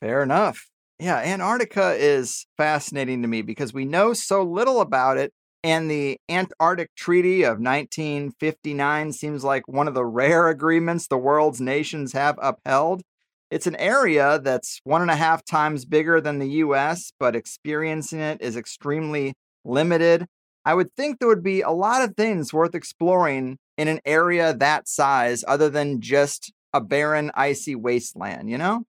[0.00, 0.68] Fair enough.
[0.98, 5.32] Yeah, Antarctica is fascinating to me because we know so little about it.
[5.64, 11.60] And the Antarctic Treaty of 1959 seems like one of the rare agreements the world's
[11.60, 13.02] nations have upheld.
[13.50, 18.18] It's an area that's one and a half times bigger than the US, but experiencing
[18.18, 20.26] it is extremely limited.
[20.64, 24.54] I would think there would be a lot of things worth exploring in an area
[24.54, 28.86] that size other than just a barren, icy wasteland, you know?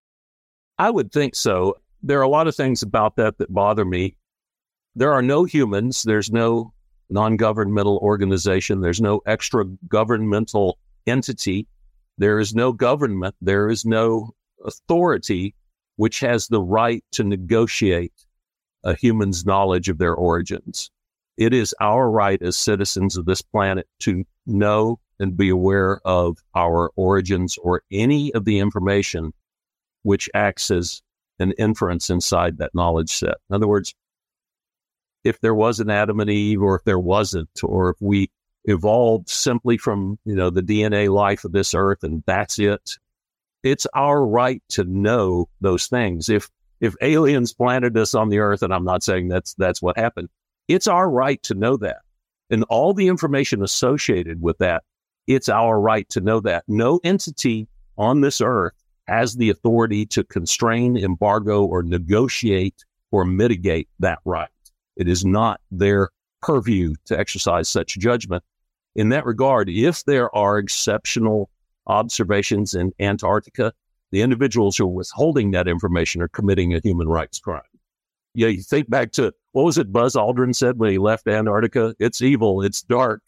[0.78, 1.78] I would think so.
[2.02, 4.16] There are a lot of things about that that bother me.
[4.96, 6.74] There are no humans, there's no
[7.10, 11.68] non governmental organization, there's no extra governmental entity,
[12.18, 14.32] there is no government, there is no
[14.66, 15.56] authority
[15.96, 18.14] which has the right to negotiate
[18.84, 20.92] a human's knowledge of their origins.
[21.38, 26.38] It is our right as citizens of this planet to know and be aware of
[26.56, 29.34] our origins or any of the information
[30.04, 31.02] which acts as
[31.40, 33.36] an inference inside that knowledge set.
[33.50, 33.96] In other words,
[35.24, 38.30] if there was an Adam and Eve, or if there wasn't, or if we
[38.66, 42.98] evolved simply from you know the DNA life of this earth and that's it,
[43.64, 46.30] it's our right to know those things.
[46.30, 46.50] If
[46.82, 50.30] if aliens planted us on the earth, and I'm not saying that's that's what happened,
[50.68, 52.02] it's our right to know that.
[52.50, 54.84] And all the information associated with that,
[55.28, 56.64] it's our right to know that.
[56.68, 58.74] No entity on this earth
[59.08, 64.50] has the authority to constrain, embargo, or negotiate or mitigate that right.
[64.96, 66.10] It is not their
[66.42, 68.44] purview to exercise such judgment.
[68.96, 71.50] In that regard, if there are exceptional
[71.88, 73.74] observations in Antarctica,
[74.12, 77.62] the individuals who are withholding that information are committing a human rights crime.
[78.34, 81.96] Yeah, you think back to what was it Buzz Aldrin said when he left Antarctica?
[82.00, 83.22] It's evil, it's dark.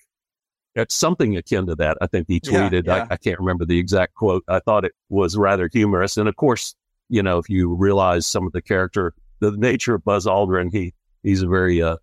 [0.76, 1.97] It's something akin to that.
[2.01, 2.86] I think he tweeted.
[2.86, 3.08] Yeah, yeah.
[3.10, 4.43] I, I can't remember the exact quote.
[4.49, 6.18] I thought it was rather humorous.
[6.18, 6.76] And of course,
[7.08, 10.93] you know, if you realize some of the character, the nature of Buzz Aldrin, he
[11.24, 11.97] he's a very uh,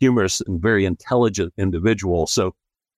[0.00, 2.26] humorous and very intelligent individual.
[2.26, 2.54] So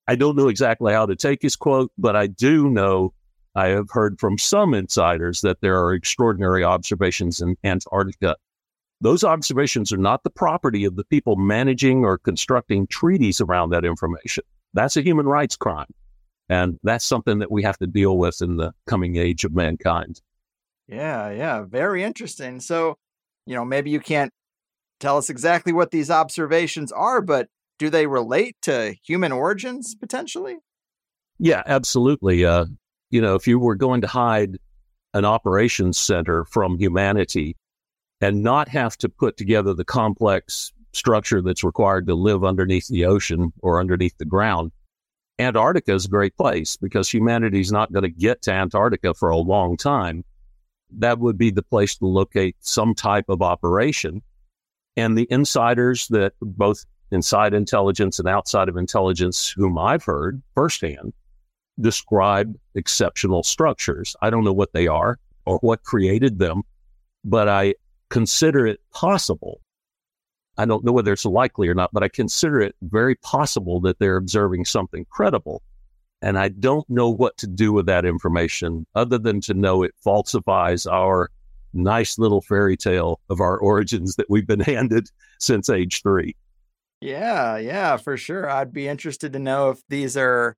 [0.08, 3.12] I don't know exactly how to take his quote, but I do know
[3.54, 8.36] I have heard from some insiders that there are extraordinary observations in Antarctica
[9.00, 13.84] those observations are not the property of the people managing or constructing treaties around that
[13.84, 14.44] information.
[14.74, 15.92] That's a human rights crime.
[16.48, 20.20] And that's something that we have to deal with in the coming age of mankind.
[20.88, 21.62] Yeah, yeah.
[21.62, 22.60] Very interesting.
[22.60, 22.98] So,
[23.46, 24.32] you know, maybe you can't
[24.98, 27.48] tell us exactly what these observations are, but
[27.78, 30.58] do they relate to human origins potentially?
[31.38, 32.44] Yeah, absolutely.
[32.44, 32.66] Uh,
[33.10, 34.58] you know, if you were going to hide
[35.14, 37.56] an operations center from humanity,
[38.20, 43.04] and not have to put together the complex structure that's required to live underneath the
[43.04, 44.72] ocean or underneath the ground.
[45.38, 49.38] Antarctica is a great place because humanity's not going to get to Antarctica for a
[49.38, 50.24] long time.
[50.98, 54.22] That would be the place to locate some type of operation.
[54.96, 61.14] And the insiders that both inside intelligence and outside of intelligence, whom I've heard firsthand,
[61.80, 64.14] describe exceptional structures.
[64.20, 66.62] I don't know what they are or what created them,
[67.24, 67.74] but I
[68.10, 69.60] consider it possible.
[70.58, 73.98] I don't know whether it's likely or not, but I consider it very possible that
[73.98, 75.62] they're observing something credible.
[76.20, 79.94] And I don't know what to do with that information other than to know it
[80.04, 81.30] falsifies our
[81.72, 85.08] nice little fairy tale of our origins that we've been handed
[85.38, 86.36] since age three.
[87.00, 88.50] Yeah, yeah, for sure.
[88.50, 90.56] I'd be interested to know if these are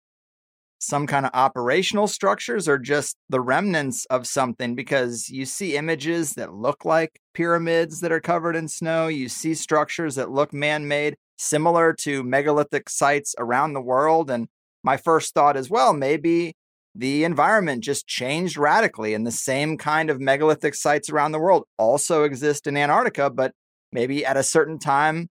[0.81, 6.33] some kind of operational structures or just the remnants of something because you see images
[6.33, 9.07] that look like pyramids that are covered in snow.
[9.07, 14.31] You see structures that look man made, similar to megalithic sites around the world.
[14.31, 14.49] And
[14.83, 16.55] my first thought as well, maybe
[16.95, 21.65] the environment just changed radically and the same kind of megalithic sites around the world
[21.79, 23.53] also exist in Antarctica, but
[23.93, 25.29] maybe at a certain time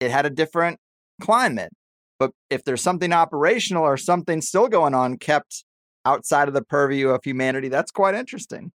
[0.00, 0.78] it had a different
[1.20, 1.70] climate
[2.18, 5.64] but if there's something operational or something still going on kept
[6.04, 8.72] outside of the purview of humanity, that's quite interesting.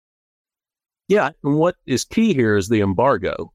[1.08, 1.30] Yeah.
[1.42, 3.52] And what is key here is the embargo.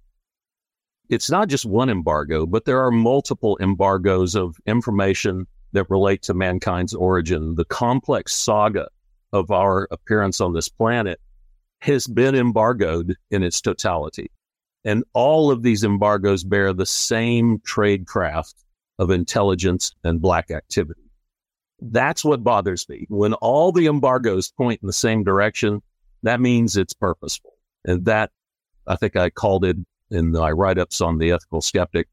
[1.09, 6.34] It's not just one embargo, but there are multiple embargoes of information that relate to
[6.34, 7.55] mankind's origin.
[7.55, 8.88] The complex saga
[9.34, 11.19] of our appearance on this planet
[11.79, 14.31] has been embargoed in its totality.
[14.86, 18.55] And all of these embargoes bear the same tradecraft
[19.03, 21.01] of intelligence and black activity.
[21.81, 23.05] That's what bothers me.
[23.09, 25.81] When all the embargoes point in the same direction,
[26.23, 27.51] that means it's purposeful.
[27.83, 28.31] And that,
[28.87, 29.75] I think I called it
[30.09, 32.07] in my write ups on the ethical skeptic,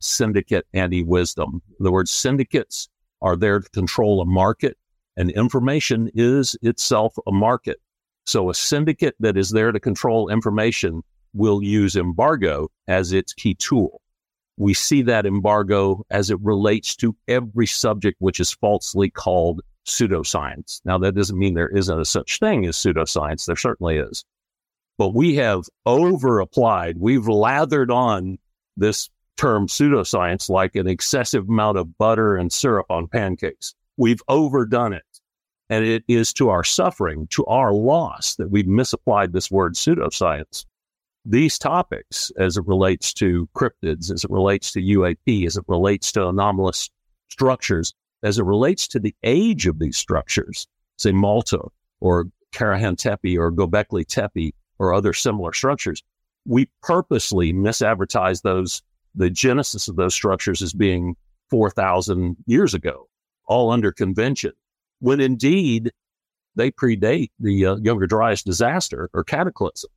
[0.00, 1.60] syndicate anti wisdom.
[1.80, 2.88] In other words, syndicates
[3.20, 4.78] are there to control a market,
[5.16, 7.78] and information is itself a market.
[8.24, 11.02] So a syndicate that is there to control information
[11.34, 14.00] will use embargo as its key tool.
[14.56, 20.80] We see that embargo as it relates to every subject which is falsely called pseudoscience.
[20.84, 23.46] Now, that doesn't mean there isn't a such thing as pseudoscience.
[23.46, 24.24] There certainly is.
[24.98, 28.38] But we have over applied, we've lathered on
[28.76, 33.74] this term pseudoscience like an excessive amount of butter and syrup on pancakes.
[33.96, 35.04] We've overdone it.
[35.68, 40.64] And it is to our suffering, to our loss, that we've misapplied this word pseudoscience.
[41.28, 46.12] These topics, as it relates to cryptids, as it relates to UAP, as it relates
[46.12, 46.88] to anomalous
[47.28, 50.68] structures, as it relates to the age of these structures,
[50.98, 51.58] say Malta
[51.98, 56.00] or Karahan Tepe or Gobekli Tepe or other similar structures,
[56.44, 58.80] we purposely misadvertise those,
[59.16, 61.16] the genesis of those structures as being
[61.50, 63.08] 4,000 years ago,
[63.48, 64.52] all under convention,
[65.00, 65.90] when indeed
[66.54, 69.90] they predate the uh, Younger Dryas disaster or cataclysm.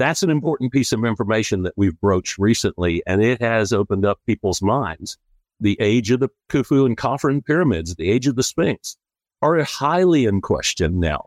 [0.00, 4.18] That's an important piece of information that we've broached recently, and it has opened up
[4.24, 5.18] people's minds.
[5.60, 8.96] The age of the Khufu and Khafren pyramids, the age of the Sphinx,
[9.42, 11.26] are highly in question now.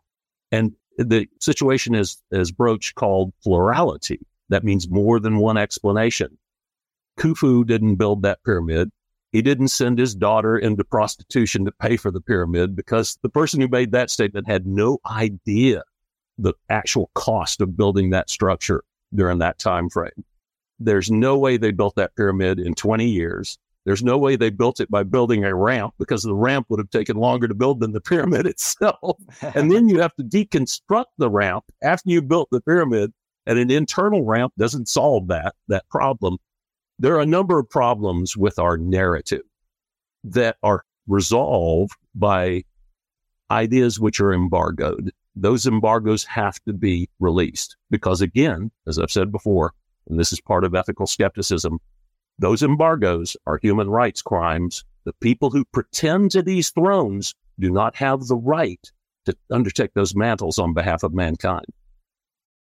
[0.51, 4.26] And the situation is, is broached called plurality.
[4.49, 6.39] That means more than one explanation.
[7.19, 8.89] Khufu didn't build that pyramid.
[9.32, 13.61] He didn't send his daughter into prostitution to pay for the pyramid because the person
[13.61, 15.84] who made that statement had no idea
[16.38, 20.23] the actual cost of building that structure during that time frame.
[20.79, 23.57] There's no way they built that pyramid in 20 years.
[23.86, 26.89] There's no way they built it by building a ramp because the ramp would have
[26.89, 29.17] taken longer to build than the pyramid itself.
[29.41, 33.13] and then you have to deconstruct the ramp after you built the pyramid.
[33.45, 36.38] And an internal ramp doesn't solve that, that problem.
[36.97, 39.41] There are a number of problems with our narrative
[40.23, 42.63] that are resolved by
[43.51, 45.11] ideas which are embargoed.
[45.36, 49.73] Those embargoes have to be released because again, as I've said before,
[50.07, 51.79] and this is part of ethical skepticism,
[52.38, 54.84] those embargoes are human rights crimes.
[55.05, 58.91] The people who pretend to these thrones do not have the right
[59.25, 61.65] to undertake those mantles on behalf of mankind.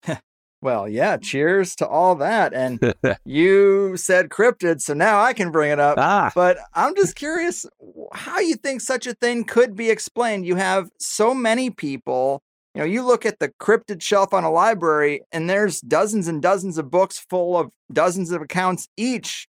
[0.62, 2.54] well, yeah, cheers to all that.
[2.54, 2.94] And
[3.26, 5.98] you said cryptid, so now I can bring it up.
[6.06, 6.32] Ah.
[6.34, 7.66] But I'm just curious
[8.14, 10.46] how you think such a thing could be explained.
[10.46, 12.44] You have so many people
[12.76, 16.42] you know, you look at the cryptid shelf on a library and there's dozens and
[16.42, 19.48] dozens of books full of dozens of accounts each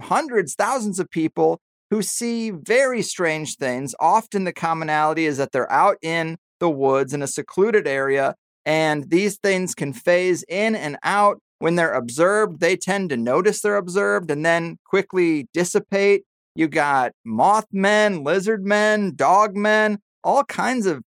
[0.00, 1.60] hundreds, thousands of people
[1.90, 3.96] who see very strange things.
[3.98, 9.10] Often the commonality is that they're out in the woods in a secluded area, and
[9.10, 11.40] these things can phase in and out.
[11.58, 16.22] When they're observed, they tend to notice they're observed and then quickly dissipate.
[16.54, 21.02] You got mothmen, lizard men, dog men, all kinds of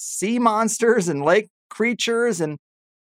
[0.00, 2.58] sea monsters and lake creatures and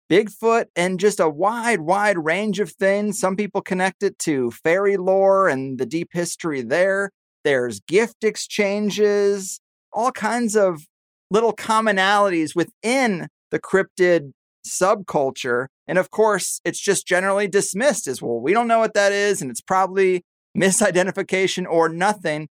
[0.10, 3.20] Bigfoot and just a wide, wide range of things.
[3.20, 7.12] Some people connect it to fairy lore and the deep history there.
[7.44, 9.60] There's gift exchanges,
[9.92, 10.86] all kinds of
[11.30, 14.32] little commonalities within the cryptid
[14.66, 15.68] subculture.
[15.88, 19.42] And of course, it's just generally dismissed as well, we don't know what that is,
[19.42, 20.24] and it's probably
[20.58, 22.48] misidentification or nothing.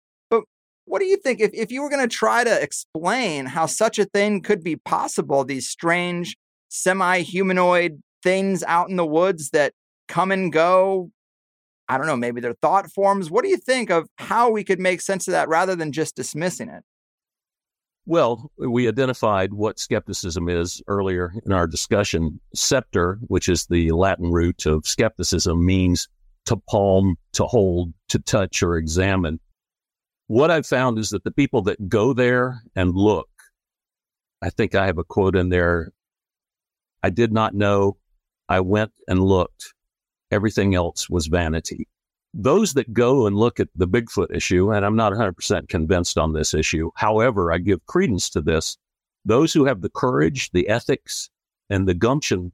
[0.87, 3.99] What do you think if, if you were going to try to explain how such
[3.99, 6.37] a thing could be possible, these strange
[6.69, 9.73] semi humanoid things out in the woods that
[10.09, 11.11] come and go.
[11.89, 13.31] I don't know, maybe they're thought forms.
[13.31, 16.17] What do you think of how we could make sense of that rather than just
[16.17, 16.83] dismissing it?
[18.07, 22.41] Well, we identified what skepticism is earlier in our discussion.
[22.55, 26.09] Scepter, which is the Latin root of skepticism, means
[26.47, 29.41] to palm, to hold, to touch, or examine.
[30.27, 33.29] What I've found is that the people that go there and look,
[34.41, 35.93] I think I have a quote in there
[37.05, 37.99] I did not know.
[38.49, 39.75] I went and looked.
[40.31, 41.87] Everything else was vanity.
[42.33, 46.33] Those that go and look at the Bigfoot issue, and I'm not 100% convinced on
[46.33, 46.91] this issue.
[46.97, 48.79] However, I give credence to this.
[49.27, 51.29] Those who have the courage, the ethics,
[51.69, 52.53] and the gumption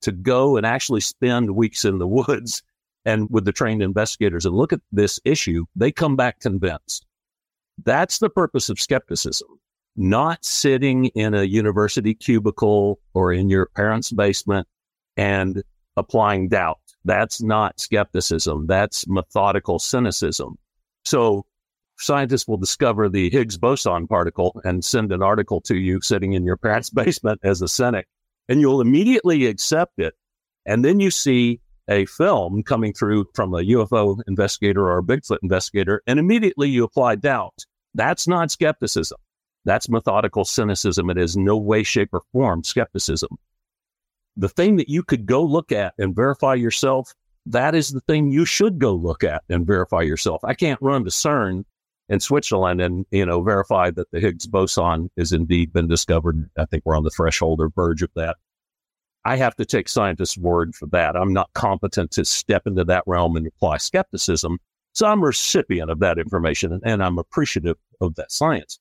[0.00, 2.62] to go and actually spend weeks in the woods
[3.04, 7.04] and with the trained investigators and look at this issue, they come back convinced.
[7.84, 9.48] That's the purpose of skepticism
[9.96, 14.66] not sitting in a university cubicle or in your parents' basement
[15.16, 15.62] and
[15.96, 16.78] applying doubt.
[17.04, 18.66] That's not skepticism.
[18.66, 20.56] That's methodical cynicism.
[21.04, 21.44] So
[21.98, 26.44] scientists will discover the Higgs boson particle and send an article to you sitting in
[26.44, 28.06] your parents' basement as a cynic,
[28.48, 30.14] and you'll immediately accept it.
[30.66, 35.38] And then you see a film coming through from a UFO investigator or a Bigfoot
[35.42, 37.64] investigator, and immediately you apply doubt.
[37.94, 39.18] That's not skepticism.
[39.64, 41.10] That's methodical cynicism.
[41.10, 43.30] It is no way, shape, or form skepticism.
[44.36, 47.14] The thing that you could go look at and verify yourself,
[47.46, 50.42] that is the thing you should go look at and verify yourself.
[50.44, 51.64] I can't run to CERN
[52.08, 56.48] in Switzerland and, you know, verify that the Higgs boson has indeed been discovered.
[56.56, 58.36] I think we're on the threshold or verge of that.
[59.24, 61.16] I have to take scientists' word for that.
[61.16, 64.58] I'm not competent to step into that realm and apply skepticism.
[64.92, 68.78] So I'm a recipient of that information and I'm appreciative of that science.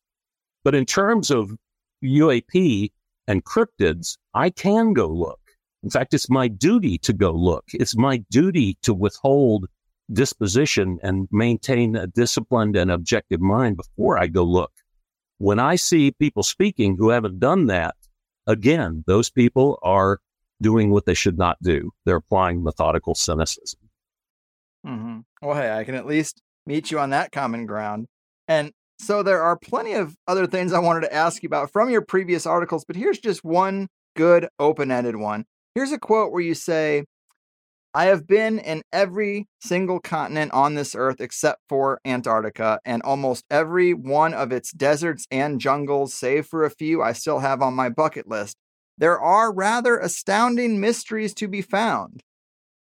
[0.63, 1.55] But in terms of
[2.03, 2.91] UAP
[3.27, 5.39] and cryptids, I can go look.
[5.83, 7.65] In fact, it's my duty to go look.
[7.73, 9.67] It's my duty to withhold
[10.11, 14.71] disposition and maintain a disciplined and objective mind before I go look.
[15.37, 17.95] When I see people speaking who haven't done that,
[18.47, 20.19] again, those people are
[20.61, 21.91] doing what they should not do.
[22.05, 23.79] They're applying methodical cynicism.
[24.85, 25.19] Mm-hmm.
[25.41, 28.07] Well, hey, I can at least meet you on that common ground.
[28.47, 31.89] And so there are plenty of other things I wanted to ask you about from
[31.89, 35.45] your previous articles, but here's just one good open ended one.
[35.75, 37.03] Here's a quote where you say,
[37.93, 43.45] I have been in every single continent on this earth except for Antarctica, and almost
[43.49, 47.73] every one of its deserts and jungles, save for a few I still have on
[47.73, 48.57] my bucket list.
[48.97, 52.21] There are rather astounding mysteries to be found.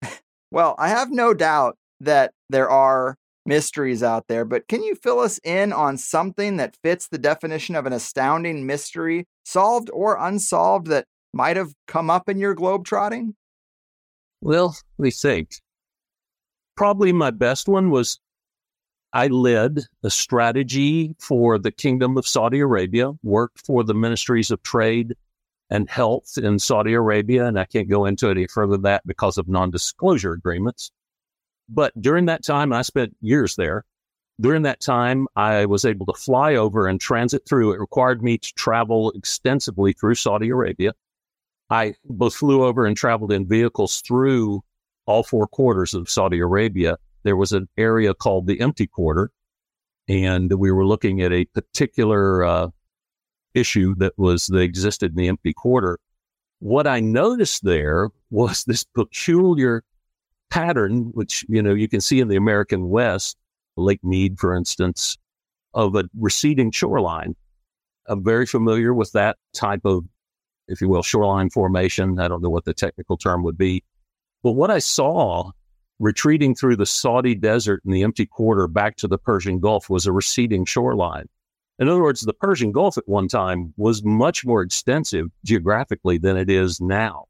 [0.52, 5.20] well, I have no doubt that there are mysteries out there, but can you fill
[5.20, 10.88] us in on something that fits the definition of an astounding mystery, solved or unsolved,
[10.88, 13.34] that might have come up in your globetrotting?
[14.42, 15.50] Well, me think.
[16.76, 18.20] Probably my best one was
[19.12, 24.62] I led a strategy for the Kingdom of Saudi Arabia, worked for the Ministries of
[24.62, 25.16] Trade
[25.70, 29.38] and Health in Saudi Arabia, and I can't go into any further than that because
[29.38, 30.92] of non disclosure agreements.
[31.70, 33.86] But during that time, I spent years there.
[34.42, 37.74] During that time, I was able to fly over and transit through.
[37.74, 40.94] It required me to travel extensively through Saudi Arabia.
[41.70, 44.64] I both flew over and traveled in vehicles through
[45.06, 46.98] all four quarters of Saudi Arabia.
[47.24, 49.30] There was an area called the Empty Quarter,
[50.08, 52.70] and we were looking at a particular uh,
[53.54, 56.00] issue that was that existed in the Empty Quarter.
[56.60, 59.84] What I noticed there was this peculiar
[60.50, 63.38] pattern, which you know you can see in the American West,
[63.78, 65.18] Lake Mead, for instance,
[65.74, 67.36] of a receding shoreline.
[68.08, 70.04] I'm very familiar with that type of
[70.70, 72.20] if you will, shoreline formation.
[72.20, 73.84] I don't know what the technical term would be.
[74.44, 75.52] But what I saw
[76.00, 80.06] retreating through the Saudi desert and the empty quarter back to the Persian Gulf was
[80.06, 81.28] a receding shoreline.
[81.80, 86.38] In other words, the Persian Gulf at one time was much more extensive geographically than
[86.38, 87.26] it is now.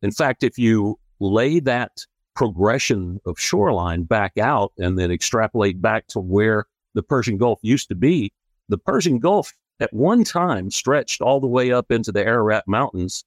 [0.00, 1.90] In fact, if you lay that
[2.34, 7.88] progression of shoreline back out and then extrapolate back to where the Persian Gulf used
[7.88, 8.32] to be,
[8.68, 13.24] the Persian Gulf at one time stretched all the way up into the Ararat Mountains,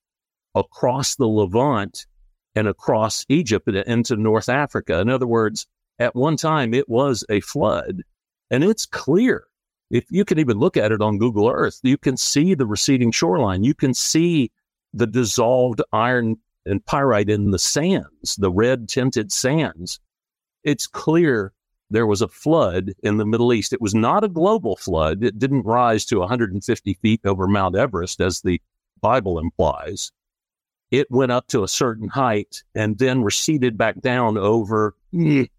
[0.56, 2.06] across the Levant,
[2.56, 5.00] and across Egypt and into North Africa.
[5.00, 5.68] In other words,
[6.00, 8.02] at one time it was a flood.
[8.50, 9.46] And it's clear.
[9.90, 13.12] If you can even look at it on Google Earth, you can see the receding
[13.12, 13.64] shoreline.
[13.64, 14.52] You can see
[14.94, 16.38] the dissolved iron
[16.68, 20.00] and pyrite in the sands, the red tinted sands.
[20.64, 21.54] It's clear
[21.90, 23.74] there was a flood in the Middle East.
[23.74, 25.24] It was not a global flood.
[25.24, 28.62] It didn't rise to 150 feet over Mount Everest, as the
[29.02, 30.12] Bible implies.
[30.92, 35.50] It went up to a certain height and then receded back down over mm,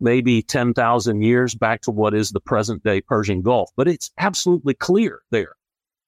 [0.00, 3.70] maybe 10,000 years back to what is the present day Persian Gulf.
[3.76, 5.54] But it's absolutely clear there.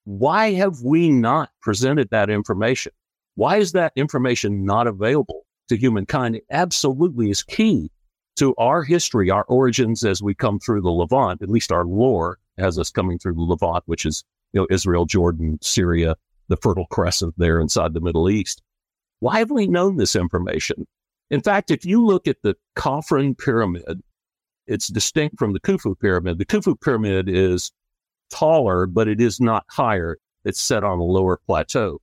[0.05, 2.93] Why have we not presented that information?
[3.37, 6.37] Why is that information not available to humankind?
[6.37, 7.91] It absolutely is key
[8.37, 12.39] to our history, our origins as we come through the Levant, at least our lore
[12.59, 16.17] has us coming through the Levant, which is, you know, Israel, Jordan, Syria,
[16.49, 18.63] the Fertile Crescent there inside the Middle East.
[19.21, 20.87] Why have we known this information?
[21.31, 24.01] In fact, if you look at the Khafren pyramid,
[24.67, 26.39] it's distinct from the Khufu pyramid.
[26.39, 27.73] The Khufu pyramid is
[28.31, 30.19] taller, but it is not higher.
[30.45, 32.01] It's set on a lower plateau.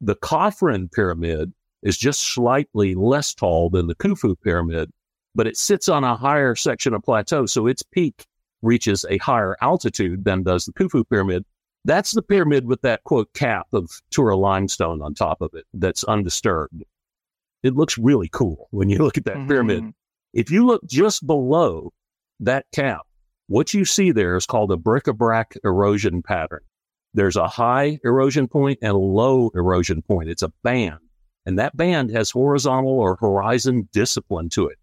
[0.00, 4.90] The Khafren pyramid is just slightly less tall than the Khufu pyramid,
[5.34, 7.46] but it sits on a higher section of plateau.
[7.46, 8.26] So its peak
[8.62, 11.44] reaches a higher altitude than does the Khufu pyramid.
[11.84, 16.02] That's the pyramid with that quote cap of Tura limestone on top of it that's
[16.04, 16.82] undisturbed.
[17.62, 19.48] it looks really cool when you look at that mm-hmm.
[19.48, 19.92] pyramid.
[20.32, 21.92] If you look just below
[22.40, 23.02] that cap,
[23.46, 26.62] what you see there is called a bric-a-brac erosion pattern.
[27.14, 30.28] There's a high erosion point and a low erosion point.
[30.28, 30.98] It's a band.
[31.46, 34.78] And that band has horizontal or horizon discipline to it.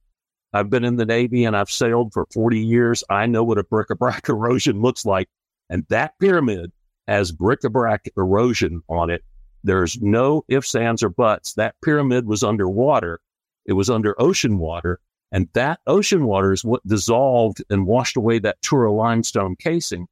[0.53, 3.03] I've been in the Navy and I've sailed for 40 years.
[3.09, 5.27] I know what a bric-a-brac erosion looks like.
[5.69, 6.71] And that pyramid
[7.07, 9.23] has bric-a-brac erosion on it.
[9.63, 11.53] There's no ifs, ands, or buts.
[11.53, 13.19] That pyramid was underwater.
[13.65, 14.99] It was under ocean water.
[15.32, 20.07] And that ocean water is what dissolved and washed away that Tura limestone casing.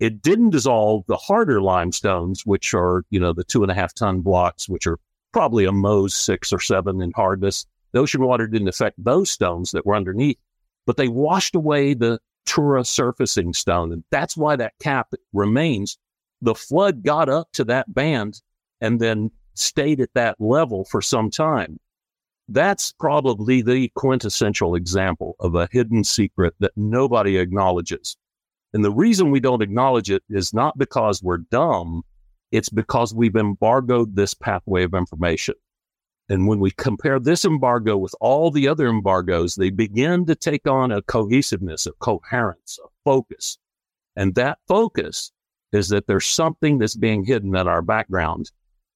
[0.00, 3.94] It didn't dissolve the harder limestones, which are, you know, the two and a half
[3.94, 4.98] ton blocks, which are
[5.32, 7.66] probably a Mohs six or seven in hardness.
[7.92, 10.38] The ocean water didn't affect those stones that were underneath,
[10.86, 13.92] but they washed away the Tura surfacing stone.
[13.92, 15.98] And that's why that cap remains.
[16.40, 18.40] The flood got up to that band
[18.80, 21.78] and then stayed at that level for some time.
[22.48, 28.16] That's probably the quintessential example of a hidden secret that nobody acknowledges.
[28.72, 32.02] And the reason we don't acknowledge it is not because we're dumb.
[32.52, 35.54] It's because we've embargoed this pathway of information.
[36.28, 40.66] And when we compare this embargo with all the other embargoes, they begin to take
[40.66, 43.56] on a cohesiveness, a coherence, a focus.
[44.14, 45.32] And that focus
[45.72, 48.50] is that there's something that's being hidden in our background.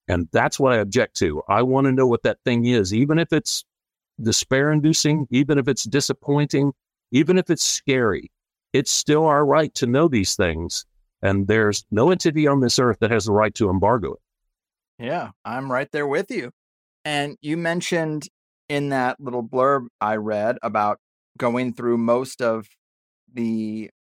[0.09, 1.43] And that's what I object to.
[1.49, 3.65] I want to know what that thing is, even if it's
[4.21, 6.73] despair inducing, even if it's disappointing,
[7.13, 8.31] even if it's scary.
[8.73, 10.85] It's still our right to know these things.
[11.23, 14.19] And there's no entity on this earth that has the right to embargo it.
[15.05, 16.51] Yeah, I'm right there with you.
[17.05, 18.29] And you mentioned
[18.69, 20.99] in that little blurb I read about
[21.39, 22.67] going through most of
[23.33, 23.91] the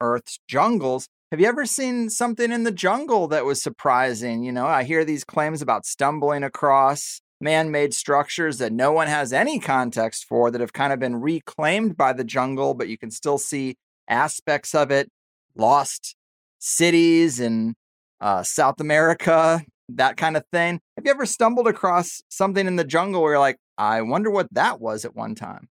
[0.00, 1.08] Earth's jungles.
[1.30, 4.42] Have you ever seen something in the jungle that was surprising?
[4.42, 9.06] You know, I hear these claims about stumbling across man made structures that no one
[9.06, 12.98] has any context for that have kind of been reclaimed by the jungle, but you
[12.98, 13.76] can still see
[14.08, 15.10] aspects of it,
[15.54, 16.16] lost
[16.58, 17.74] cities in
[18.20, 20.80] uh, South America, that kind of thing.
[20.96, 24.52] Have you ever stumbled across something in the jungle where you're like, I wonder what
[24.52, 25.68] that was at one time?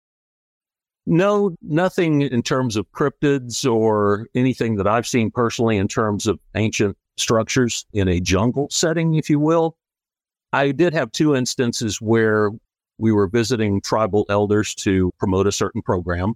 [1.07, 6.39] No, nothing in terms of cryptids or anything that I've seen personally in terms of
[6.55, 9.77] ancient structures in a jungle setting, if you will.
[10.53, 12.51] I did have two instances where
[12.99, 16.35] we were visiting tribal elders to promote a certain program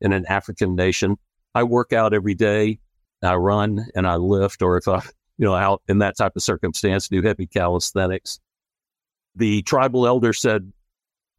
[0.00, 1.16] in an African nation.
[1.54, 2.78] I work out every day.
[3.22, 5.02] I run and I lift, or if I
[5.40, 8.40] you know, out in that type of circumstance, do heavy calisthenics.
[9.36, 10.70] The tribal elder said,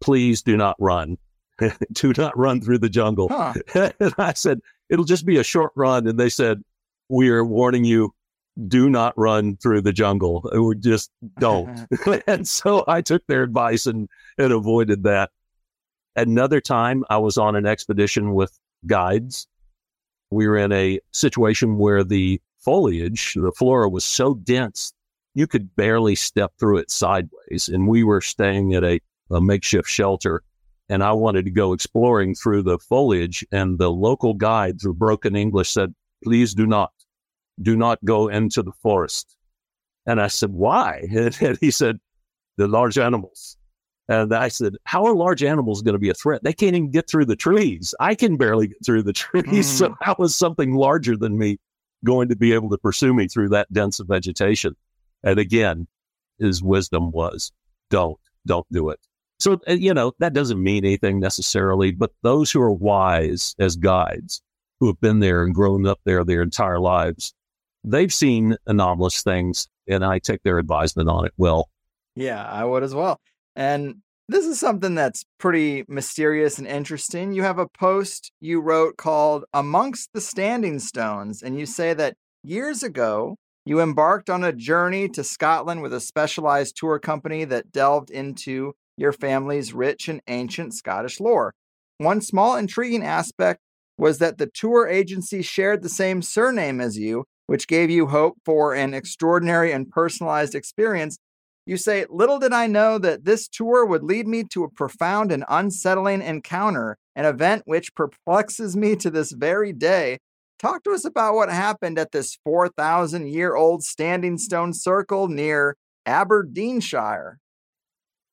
[0.02, 1.20] please do not run.
[1.92, 3.30] do not run through the jungle.
[3.30, 3.54] Huh.
[4.00, 4.60] and I said,
[4.90, 6.08] it'll just be a short run.
[6.08, 6.64] And they said,
[7.10, 8.12] we are warning you,
[8.68, 10.50] do not run through the jungle.
[10.52, 11.88] We just don't.
[12.28, 14.10] and so I took their advice and,
[14.40, 15.30] and avoided that.
[16.16, 18.58] Another time I was on an expedition with
[18.88, 19.48] guides.
[20.32, 24.94] We were in a situation where the foliage, the flora was so dense,
[25.34, 27.70] you could barely step through it sideways.
[27.70, 30.44] And we were staying at a, a makeshift shelter
[30.92, 33.46] and I wanted to go exploring through the foliage.
[33.50, 36.92] And the local guide through broken English said, please do not,
[37.62, 39.38] do not go into the forest.
[40.06, 41.08] And I said, why?
[41.42, 42.00] And he said,
[42.58, 43.56] the large animals.
[44.12, 46.44] And I said, how are large animals going to be a threat?
[46.44, 47.96] They can't even get through the trees.
[48.02, 49.32] I can barely get through the trees.
[49.42, 49.64] Mm.
[49.64, 51.60] So how is something larger than me
[52.04, 54.76] going to be able to pursue me through that dense of vegetation.
[55.24, 55.88] And again,
[56.40, 57.54] his wisdom was
[57.90, 59.00] don't, don't do it.
[59.40, 63.78] So, uh, you know, that doesn't mean anything necessarily, but those who are wise as
[63.78, 64.42] guides
[64.82, 67.34] who have been there and grown up there their entire lives,
[67.86, 71.70] they've seen anomalous things and I take their advisement on it well.
[72.16, 73.22] Yeah, I would as well.
[73.56, 73.96] And
[74.28, 77.34] this is something that's pretty mysterious and interesting.
[77.34, 82.16] You have a post you wrote called Amongst the Standing Stones, and you say that
[82.44, 83.36] years ago,
[83.66, 88.74] you embarked on a journey to Scotland with a specialized tour company that delved into
[88.98, 91.54] your family's rich and ancient Scottish lore.
[91.98, 93.60] One small intriguing aspect
[93.98, 98.38] was that the tour agency shared the same surname as you, which gave you hope
[98.46, 101.18] for an extraordinary and personalized experience
[101.72, 105.32] you say, Little did I know that this tour would lead me to a profound
[105.32, 110.20] and unsettling encounter, an event which perplexes me to this very day.
[110.60, 115.78] Talk to us about what happened at this 4,000 year old standing stone circle near
[116.06, 117.40] Aberdeenshire.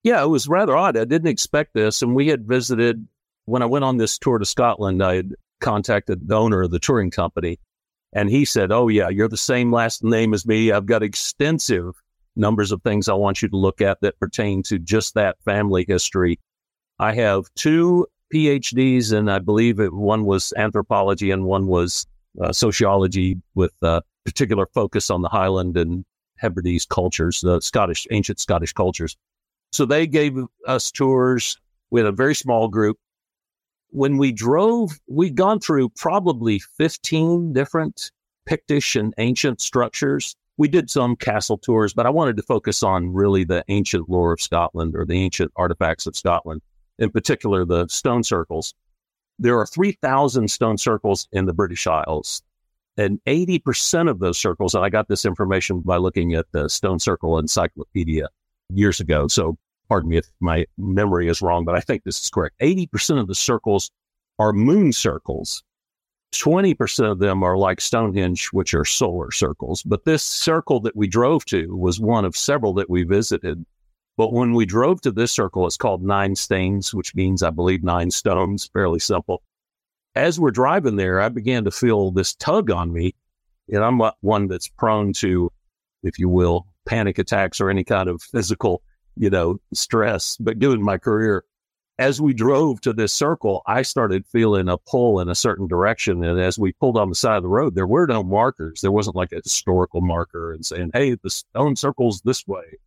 [0.02, 0.96] Yeah, it was rather odd.
[0.96, 2.02] I didn't expect this.
[2.02, 3.06] And we had visited,
[3.44, 6.80] when I went on this tour to Scotland, I had contacted the owner of the
[6.80, 7.60] touring company.
[8.12, 10.72] And he said, Oh, yeah, you're the same last name as me.
[10.72, 11.94] I've got extensive
[12.38, 15.84] numbers of things I want you to look at that pertain to just that family
[15.86, 16.38] history.
[16.98, 22.06] I have two PhDs, and I believe it, one was anthropology and one was
[22.42, 26.04] uh, sociology with a particular focus on the Highland and
[26.36, 29.16] Hebrides cultures, the Scottish, ancient Scottish cultures.
[29.72, 30.36] So they gave
[30.66, 31.58] us tours.
[31.90, 32.98] We had a very small group.
[33.90, 38.10] When we drove, we'd gone through probably 15 different
[38.48, 40.34] Pictish and ancient structures.
[40.58, 44.32] We did some castle tours, but I wanted to focus on really the ancient lore
[44.32, 46.62] of Scotland or the ancient artifacts of Scotland,
[46.98, 48.74] in particular the stone circles.
[49.38, 52.42] There are 3,000 stone circles in the British Isles.
[52.96, 56.98] And 80% of those circles, and I got this information by looking at the Stone
[56.98, 58.28] Circle Encyclopedia
[58.74, 59.28] years ago.
[59.28, 59.56] So
[59.88, 62.58] pardon me if my memory is wrong, but I think this is correct.
[62.60, 63.92] 80% of the circles
[64.40, 65.62] are moon circles.
[66.34, 69.82] 20% of them are like Stonehenge, which are solar circles.
[69.82, 73.64] But this circle that we drove to was one of several that we visited.
[74.16, 77.82] But when we drove to this circle, it's called Nine Stanes, which means, I believe,
[77.82, 79.42] nine stones, fairly simple.
[80.14, 83.14] As we're driving there, I began to feel this tug on me.
[83.72, 85.52] And I'm one that's prone to,
[86.02, 88.82] if you will, panic attacks or any kind of physical,
[89.16, 90.36] you know, stress.
[90.38, 91.44] But given my career,
[91.98, 96.22] as we drove to this circle, I started feeling a pull in a certain direction.
[96.22, 98.80] And as we pulled on the side of the road, there were no markers.
[98.80, 102.78] There wasn't like a historical marker and saying, hey, the stone circle's this way.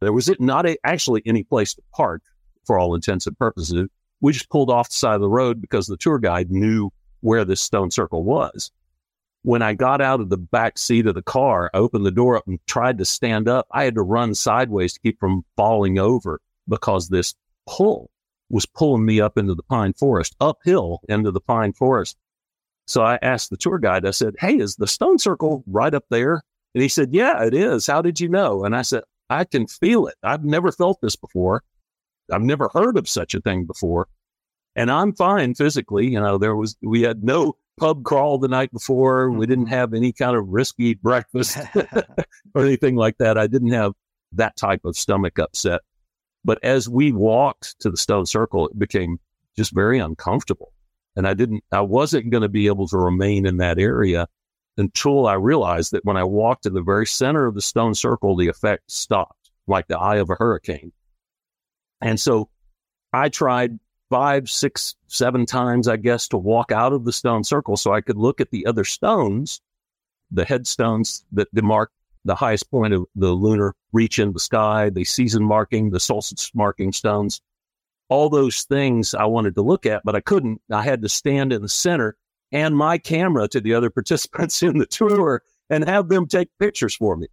[0.00, 2.22] There was not a, actually any place to park
[2.64, 3.88] for all intents and purposes.
[4.20, 6.90] We just pulled off the side of the road because the tour guide knew
[7.20, 8.70] where this stone circle was.
[9.42, 12.36] When I got out of the back seat of the car, I opened the door
[12.36, 13.66] up and tried to stand up.
[13.72, 17.34] I had to run sideways to keep from falling over because this
[17.66, 18.10] pull
[18.50, 22.16] was pulling me up into the pine forest, uphill into the pine forest.
[22.86, 26.04] So I asked the tour guide, I said, Hey, is the stone circle right up
[26.10, 26.42] there?
[26.74, 27.86] And he said, Yeah, it is.
[27.86, 28.64] How did you know?
[28.64, 30.16] And I said, I can feel it.
[30.22, 31.62] I've never felt this before.
[32.30, 34.08] I've never heard of such a thing before.
[34.76, 36.10] And I'm fine physically.
[36.10, 39.30] You know, there was, we had no pub crawl the night before.
[39.30, 39.74] We didn't mm-hmm.
[39.74, 41.56] have any kind of risky breakfast
[42.54, 43.38] or anything like that.
[43.38, 43.92] I didn't have
[44.32, 45.80] that type of stomach upset.
[46.44, 49.18] But as we walked to the stone circle, it became
[49.56, 50.72] just very uncomfortable.
[51.16, 54.26] And I didn't, I wasn't going to be able to remain in that area
[54.76, 58.36] until I realized that when I walked to the very center of the stone circle,
[58.36, 60.92] the effect stopped like the eye of a hurricane.
[62.00, 62.50] And so
[63.12, 63.78] I tried
[64.10, 68.00] five, six, seven times, I guess, to walk out of the stone circle so I
[68.00, 69.60] could look at the other stones,
[70.30, 71.86] the headstones that demark
[72.24, 76.50] the highest point of the lunar reach in the sky, the season marking, the solstice
[76.54, 77.40] marking stones,
[78.08, 80.60] all those things I wanted to look at, but I couldn't.
[80.70, 82.16] I had to stand in the center
[82.52, 86.94] and my camera to the other participants in the tour and have them take pictures
[86.94, 87.28] for me.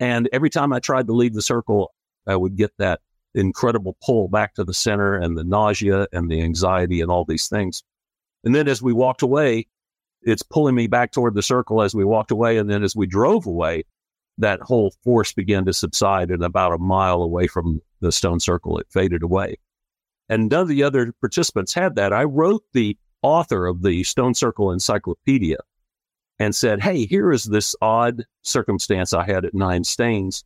[0.00, 1.92] And every time I tried to leave the circle,
[2.26, 3.00] I would get that
[3.34, 7.48] incredible pull back to the center and the nausea and the anxiety and all these
[7.48, 7.82] things.
[8.44, 9.66] And then as we walked away,
[10.22, 12.58] it's pulling me back toward the circle as we walked away.
[12.58, 13.84] And then as we drove away,
[14.38, 18.78] that whole force began to subside and about a mile away from the stone circle,
[18.78, 19.56] it faded away.
[20.28, 22.12] And none of the other participants had that.
[22.12, 25.56] I wrote the author of the Stone Circle Encyclopedia
[26.38, 30.44] and said, Hey, here is this odd circumstance I had at Nine Stanes.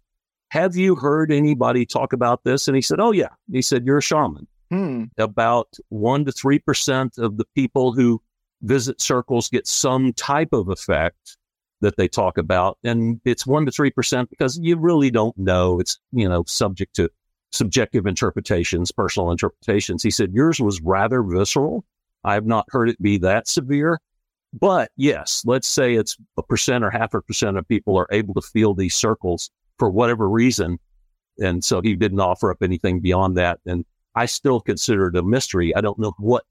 [0.50, 2.68] Have you heard anybody talk about this?
[2.68, 3.30] And he said, Oh, yeah.
[3.50, 4.46] He said, You're a shaman.
[4.70, 5.04] Hmm.
[5.18, 8.22] About one to 3% of the people who
[8.62, 11.36] visit circles get some type of effect
[11.82, 12.78] that they talk about.
[12.82, 15.78] And it's one to 3% because you really don't know.
[15.78, 17.10] It's, you know, subject to
[17.50, 20.02] subjective interpretations, personal interpretations.
[20.02, 21.84] He said yours was rather visceral.
[22.24, 24.00] I have not heard it be that severe.
[24.58, 28.34] But yes, let's say it's a percent or half a percent of people are able
[28.34, 30.78] to feel these circles for whatever reason.
[31.38, 33.60] And so he didn't offer up anything beyond that.
[33.66, 35.74] And I still consider it a mystery.
[35.74, 36.44] I don't know what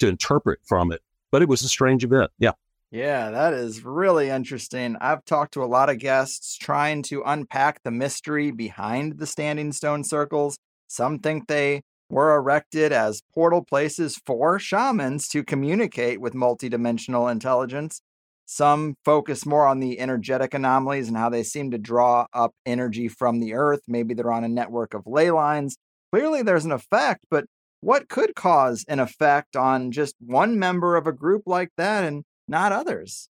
[0.00, 2.30] to interpret from it, but it was a strange event.
[2.38, 2.52] Yeah.
[2.94, 4.96] Yeah, that is really interesting.
[5.00, 9.72] I've talked to a lot of guests trying to unpack the mystery behind the standing
[9.72, 10.56] stone circles.
[10.86, 18.00] Some think they were erected as portal places for shamans to communicate with multidimensional intelligence.
[18.46, 23.08] Some focus more on the energetic anomalies and how they seem to draw up energy
[23.08, 23.80] from the earth.
[23.88, 25.76] Maybe they're on a network of ley lines.
[26.12, 27.46] Clearly, there's an effect, but
[27.80, 32.22] what could cause an effect on just one member of a group like that and
[32.48, 33.28] not others?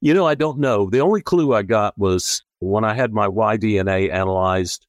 [0.00, 0.90] You know, I don't know.
[0.90, 4.86] The only clue I got was when I had my Y-DNA analyzed,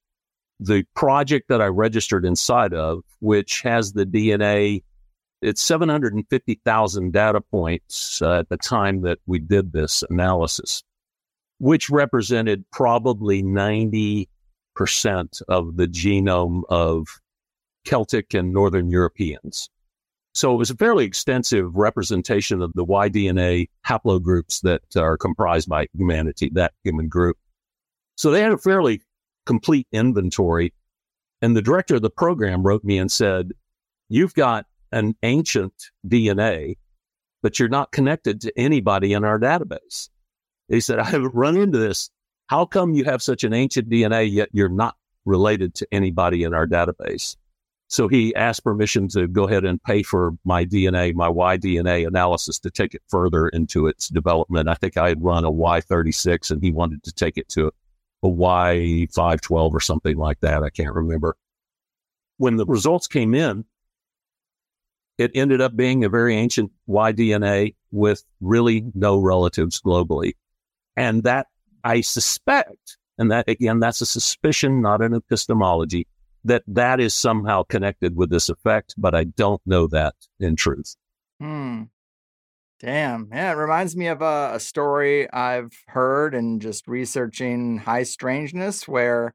[0.59, 4.83] the project that I registered inside of, which has the DNA,
[5.41, 10.83] it's 750,000 data points uh, at the time that we did this analysis.
[11.59, 14.27] which represented probably 90%
[15.47, 17.07] of the genome of
[17.85, 19.69] Celtic and Northern Europeans.
[20.35, 25.87] So it was a fairly extensive representation of the Y-DNA haplogroups that are comprised by
[25.93, 27.37] humanity, that human group.
[28.17, 29.01] So they had a fairly
[29.45, 30.73] complete inventory.
[31.41, 33.53] And the director of the program wrote me and said,
[34.09, 35.73] You've got an ancient
[36.05, 36.75] DNA,
[37.41, 40.09] but you're not connected to anybody in our database.
[40.67, 42.09] He said, I haven't run into this.
[42.47, 46.53] How come you have such an ancient DNA, yet you're not related to anybody in
[46.53, 47.37] our database?
[47.87, 52.57] So he asked permission to go ahead and pay for my DNA, my Y-DNA analysis
[52.59, 54.67] to take it further into its development.
[54.67, 57.71] I think I had run a Y36 and he wanted to take it to
[58.23, 60.63] a Y512 or something like that.
[60.63, 61.37] I can't remember.
[62.37, 63.65] When the results came in,
[65.17, 70.33] it ended up being a very ancient Y-DNA with really no relatives globally.
[70.97, 71.47] And that
[71.83, 76.07] I suspect, and that again, that's a suspicion, not an epistemology,
[76.45, 80.95] that that is somehow connected with this effect, but I don't know that in truth.
[81.39, 81.83] Hmm.
[82.79, 83.29] Damn.
[83.33, 88.87] Yeah, it reminds me of a, a story I've heard and just researching high strangeness
[88.87, 89.33] where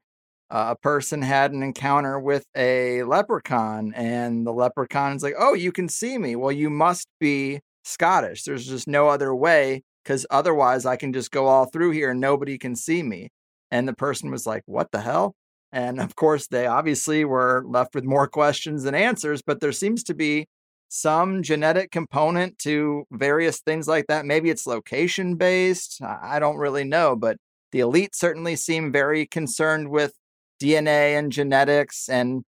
[0.49, 5.53] uh, a person had an encounter with a leprechaun and the leprechaun is like, "Oh,
[5.53, 6.35] you can see me.
[6.35, 8.43] Well, you must be Scottish.
[8.43, 12.21] There's just no other way cuz otherwise I can just go all through here and
[12.21, 13.29] nobody can see me."
[13.71, 15.35] And the person was like, "What the hell?"
[15.71, 20.03] And of course, they obviously were left with more questions than answers, but there seems
[20.03, 20.47] to be
[20.89, 24.25] some genetic component to various things like that.
[24.25, 26.01] Maybe it's location based.
[26.03, 27.37] I don't really know, but
[27.71, 30.13] the elite certainly seem very concerned with
[30.61, 32.43] DNA and genetics and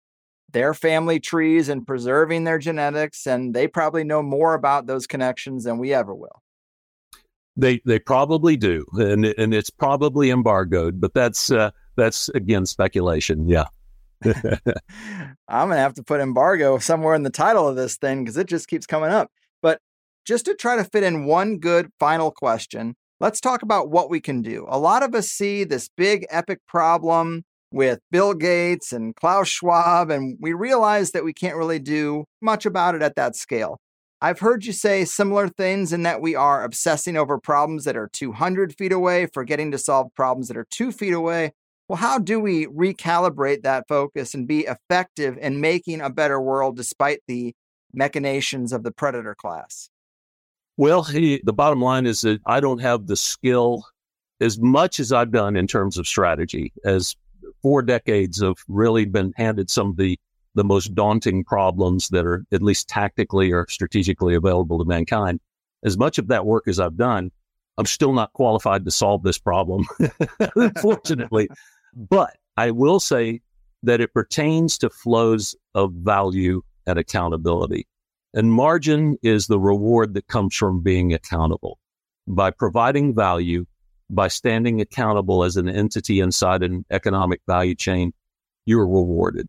[0.51, 3.27] their family trees and preserving their genetics.
[3.27, 6.43] And they probably know more about those connections than we ever will.
[7.55, 13.49] They they probably do, and and it's probably embargoed, but that's uh, that's again speculation.
[13.49, 13.67] Yeah.
[14.25, 18.47] I'm gonna have to put embargo somewhere in the title of this thing because it
[18.47, 19.31] just keeps coming up.
[19.61, 19.81] But
[20.25, 24.21] just to try to fit in one good final question, let's talk about what we
[24.21, 24.67] can do.
[24.69, 30.11] A lot of us see this big epic problem with Bill Gates and Klaus Schwab,
[30.11, 33.79] and we realize that we can't really do much about it at that scale.
[34.21, 38.09] I've heard you say similar things in that we are obsessing over problems that are
[38.13, 41.53] 200 feet away, forgetting to solve problems that are two feet away.
[41.93, 46.75] Well, how do we recalibrate that focus and be effective in making a better world
[46.75, 47.55] despite the
[47.93, 49.91] machinations of the predator class?
[50.79, 53.85] Well, he, the bottom line is that I don't have the skill
[54.41, 57.15] as much as I've done in terms of strategy, as
[57.61, 60.19] four decades have really been handed some of the
[60.55, 65.41] the most daunting problems that are at least tactically or strategically available to mankind.
[65.85, 67.31] As much of that work as I've done,
[67.77, 69.85] I'm still not qualified to solve this problem,
[70.57, 71.51] unfortunately.
[71.95, 73.41] But I will say
[73.83, 77.87] that it pertains to flows of value and accountability.
[78.35, 81.79] And margin is the reward that comes from being accountable.
[82.27, 83.67] By providing value,
[84.09, 88.13] by standing accountable as an entity inside an economic value chain,
[88.65, 89.49] you're rewarded.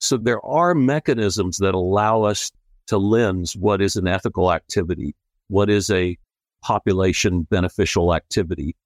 [0.00, 2.52] So there are mechanisms that allow us
[2.88, 5.14] to lens what is an ethical activity,
[5.48, 6.18] what is a
[6.62, 8.76] population beneficial activity.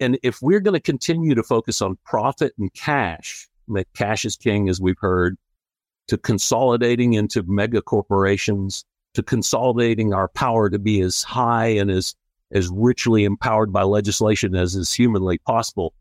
[0.00, 4.36] And if we're going to continue to focus on profit and cash, that cash is
[4.36, 5.36] king, as we've heard,
[6.08, 8.84] to consolidating into mega corporations,
[9.14, 12.14] to consolidating our power to be as high and as,
[12.52, 15.94] as richly empowered by legislation as is humanly possible,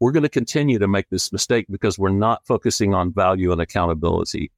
[0.00, 3.60] we're going to continue to make this mistake because we're not focusing on value and
[3.60, 4.50] accountability.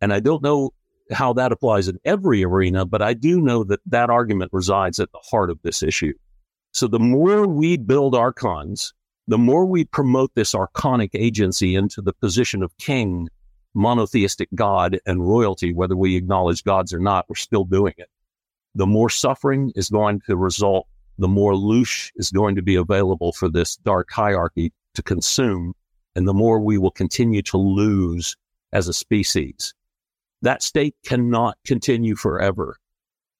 [0.00, 0.72] And I don't know
[1.12, 5.10] how that applies in every arena, but I do know that that argument resides at
[5.12, 6.12] the heart of this issue.
[6.76, 8.92] So the more we build archons,
[9.26, 13.30] the more we promote this archonic agency into the position of king,
[13.72, 18.10] monotheistic God, and royalty, whether we acknowledge gods or not, we're still doing it.
[18.74, 23.32] The more suffering is going to result the more loosh is going to be available
[23.32, 25.72] for this dark hierarchy to consume,
[26.14, 28.36] and the more we will continue to lose
[28.74, 29.72] as a species.
[30.42, 32.76] That state cannot continue forever.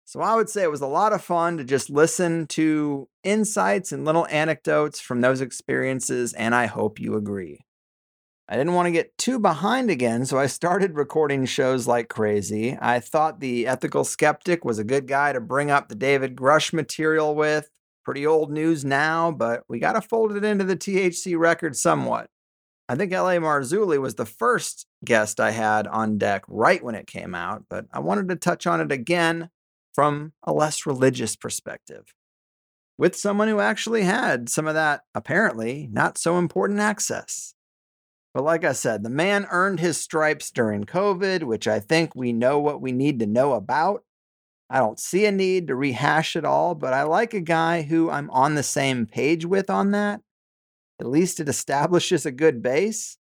[0.06, 3.92] So I would say it was a lot of fun to just listen to insights
[3.92, 7.66] and little anecdotes from those experiences, and I hope you agree.
[8.48, 12.78] I didn't want to get too behind again, so I started recording shows like crazy.
[12.80, 16.72] I thought the ethical skeptic was a good guy to bring up the David Grusch
[16.72, 17.72] material with.
[18.04, 22.30] Pretty old news now, but we got to fold it into the THC record somewhat.
[22.88, 23.38] I think L.A.
[23.38, 27.86] Marzulli was the first guest I had on deck right when it came out, but
[27.92, 29.50] I wanted to touch on it again
[29.94, 32.14] from a less religious perspective
[32.98, 37.54] with someone who actually had some of that apparently not so important access.
[38.34, 42.34] But like I said, the man earned his stripes during COVID, which I think we
[42.34, 44.04] know what we need to know about.
[44.70, 48.10] I don't see a need to rehash it all, but I like a guy who
[48.10, 50.22] I'm on the same page with on that.
[51.00, 53.18] At least it establishes a good base.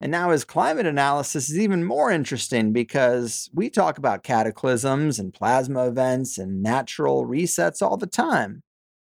[0.00, 5.32] And now his climate analysis is even more interesting because we talk about cataclysms and
[5.32, 8.62] plasma events and natural resets all the time.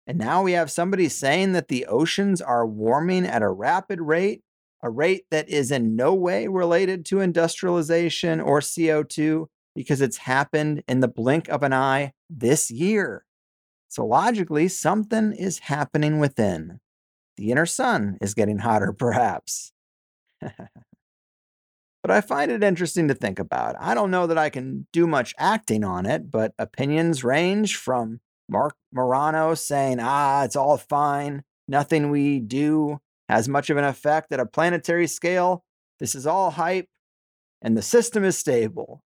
[0.07, 4.43] And now we have somebody saying that the oceans are warming at a rapid rate,
[4.83, 10.83] a rate that is in no way related to industrialization or CO2 because it's happened
[10.87, 13.25] in the blink of an eye this year.
[13.89, 16.81] So logically, something is happening within.
[17.37, 19.73] The inner sun is getting hotter, perhaps.
[20.41, 23.77] but I find it interesting to think about.
[23.81, 28.21] I don't know that I can do much acting on it, but opinions range from
[28.49, 34.31] Marc Morano saying, ah, it's all fine, nothing we do has much of an effect
[34.33, 35.65] at a planetary scale.
[35.99, 36.89] This is all hype,
[37.63, 39.03] and the system is stable.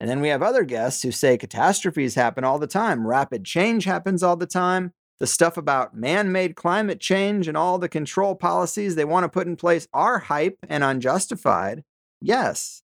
[0.00, 3.84] And then we have other guests who say catastrophes happen all the time, rapid change
[3.84, 4.92] happens all the time.
[5.20, 9.28] The stuff about man made climate change and all the control policies they want to
[9.28, 11.82] put in place are hype and unjustified.
[12.20, 12.82] Yes,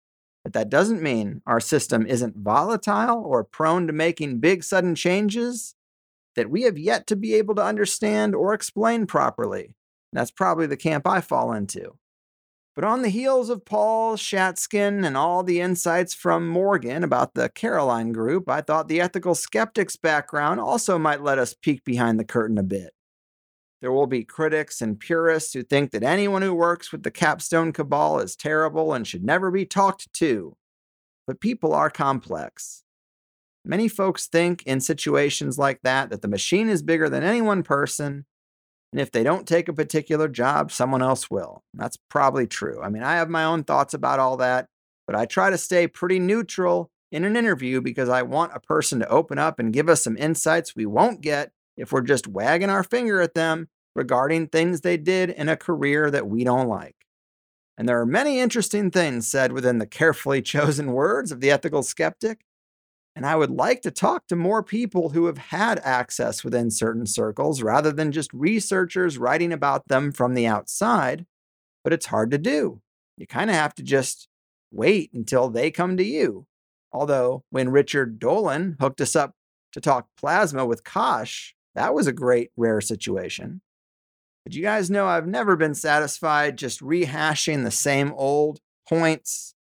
[0.44, 5.76] but that doesn't mean our system isn't volatile or prone to making big sudden changes
[6.36, 9.76] that we have yet to be able to understand or explain properly.
[10.14, 11.98] That's probably the camp I fall into.
[12.78, 17.50] But on the heels of Paul Schatzkin and all the insights from Morgan about the
[17.50, 22.24] Carlyle Group, I thought the ethical skeptic's background also might let us peek behind the
[22.24, 22.94] curtain a bit.
[23.82, 27.74] There will be critics and purists who think that anyone who works with the capstone
[27.74, 30.56] cabal is terrible and should never be talked to.
[31.26, 32.84] But people are complex.
[33.66, 37.64] Many folks think in situations like that that the machine is bigger than any one
[37.64, 38.26] person
[38.92, 41.64] and if they don't take a particular job, someone else will.
[41.74, 42.82] That's probably true.
[42.82, 44.68] I mean, I have my own thoughts about all that,
[45.06, 49.00] but I try to stay pretty neutral in an interview because I want a person
[49.00, 52.70] to open up and give us some insights we won't get if we're just wagging
[52.70, 56.96] our finger at them regarding things they did in a career that we don't like.
[57.78, 61.84] And there are many interesting things said within the carefully chosen words of the ethical
[61.84, 62.42] skeptic,
[63.18, 67.08] and I would like to talk to more people who have had access within certain
[67.08, 71.26] circles rather than just researchers writing about them from the outside.
[71.84, 72.80] But it's hard to do.
[73.18, 74.28] You kind of have to just
[74.72, 76.46] wait until they come to you.
[76.92, 79.34] Although, when Richard Dolan hooked us up
[79.72, 83.62] to talk plasma with Kosh, that was a great, rare situation.
[84.46, 89.56] But you guys know I've never been satisfied just rehashing the same old points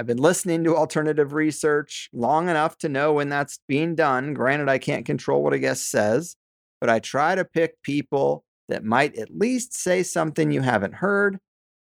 [0.00, 4.32] I've been listening to alternative research long enough to know when that's being done.
[4.32, 6.36] Granted, I can't control what a guest says,
[6.80, 11.38] but I try to pick people that might at least say something you haven't heard.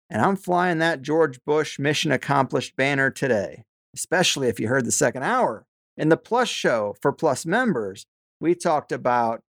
[0.10, 4.92] And I'm flying that George Bush mission accomplished banner today, especially if you heard the
[4.92, 5.68] second hour.
[5.96, 8.08] In the Plus show for Plus members,
[8.40, 9.44] we talked about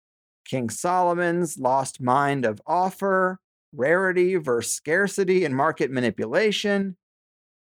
[0.45, 3.39] King Solomon's lost mind of Ophir,
[3.75, 6.97] rarity versus scarcity and market manipulation,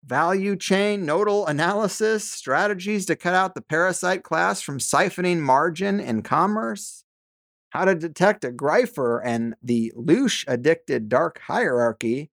[0.05, 6.23] value chain nodal analysis, strategies to cut out the parasite class from siphoning margin in
[6.23, 7.05] commerce,
[7.71, 12.31] how to detect a Greifer and the Loosh addicted dark hierarchy,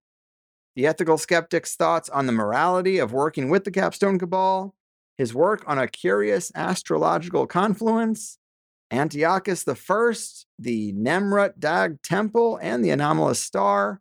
[0.74, 4.74] the ethical skeptic's thoughts on the morality of working with the Capstone Cabal,
[5.16, 8.38] his work on a curious astrological confluence,
[8.90, 9.74] Antiochus I,
[10.58, 14.00] the Nemrut Dag Temple, and the anomalous star,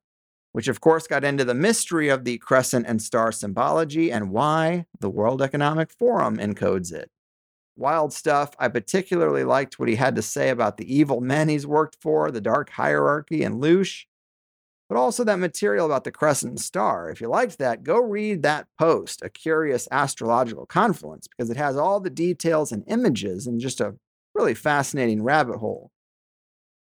[0.56, 4.86] which of course got into the mystery of the crescent and star symbology and why
[5.02, 7.12] the World Economic Forum encodes it.
[7.76, 8.52] Wild stuff.
[8.58, 12.32] I particularly liked what he had to say about the evil men he's worked for,
[12.32, 14.06] the dark hierarchy, and Loosh,
[14.88, 17.10] but also that material about the crescent and star.
[17.10, 21.76] If you liked that, go read that post, A Curious Astrological Confluence, because it has
[21.76, 23.96] all the details and images and just a
[24.34, 25.92] really fascinating rabbit hole.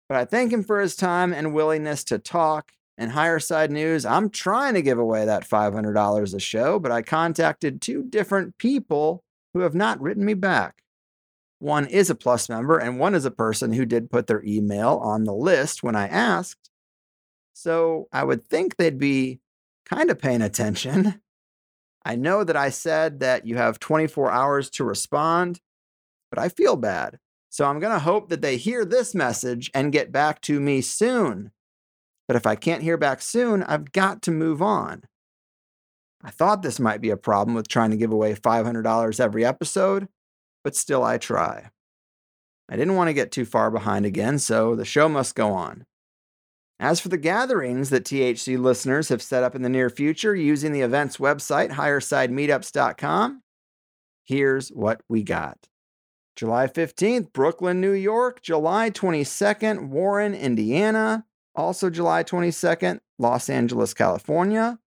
[0.08, 2.72] But I thank him for his time and willingness to talk.
[3.00, 7.00] And Higher Side News, I'm trying to give away that $500 a show, but I
[7.00, 9.24] contacted two different people
[9.54, 10.82] who have not written me back.
[11.60, 15.00] One is a Plus member, and one is a person who did put their email
[15.02, 16.68] on the list when I asked.
[17.54, 19.40] So I would think they'd be
[19.86, 21.22] kind of paying attention.
[22.04, 25.62] I know that I said that you have 24 hours to respond,
[26.28, 27.18] but I feel bad.
[27.48, 30.82] So I'm going to hope that they hear this message and get back to me
[30.82, 31.52] soon.
[32.30, 35.02] But if I can't hear back soon, I've got to move on.
[36.22, 40.06] I thought this might be a problem with trying to give away $500 every episode,
[40.62, 41.70] but still I try.
[42.68, 45.86] I didn't want to get too far behind again, so the show must go on.
[46.78, 50.70] As for the gatherings that THC listeners have set up in the near future using
[50.70, 53.42] the event's website, highersidemeetups.com,
[54.22, 55.66] here's what we got.
[56.36, 58.40] July 15th, Brooklyn, New York.
[58.40, 61.24] July 22nd, Warren, Indiana.
[61.54, 64.78] Also, July 22nd, Los Angeles, California.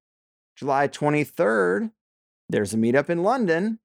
[0.56, 1.91] July 23rd,
[2.49, 3.80] there's a meetup in London.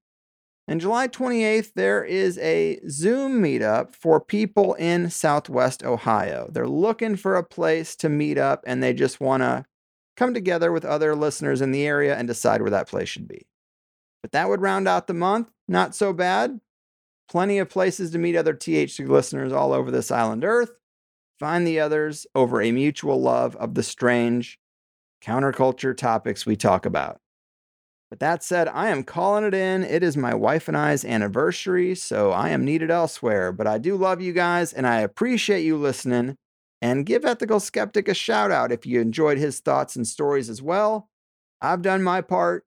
[0.67, 6.47] And July 28th, there is a Zoom meetup for people in Southwest Ohio.
[6.51, 9.65] They're looking for a place to meet up and they just want to
[10.15, 13.47] come together with other listeners in the area and decide where that place should be.
[14.21, 15.49] But that would round out the month.
[15.67, 16.59] Not so bad.
[17.29, 20.71] Plenty of places to meet other THC listeners all over this island Earth.
[21.39, 24.59] Find the others over a mutual love of the strange
[25.23, 27.21] counterculture topics we talk about.
[28.09, 29.83] But that said, I am calling it in.
[29.83, 33.51] It is my wife and I's anniversary, so I am needed elsewhere.
[33.51, 36.35] But I do love you guys and I appreciate you listening.
[36.81, 40.61] And give Ethical Skeptic a shout out if you enjoyed his thoughts and stories as
[40.61, 41.09] well.
[41.61, 42.65] I've done my part.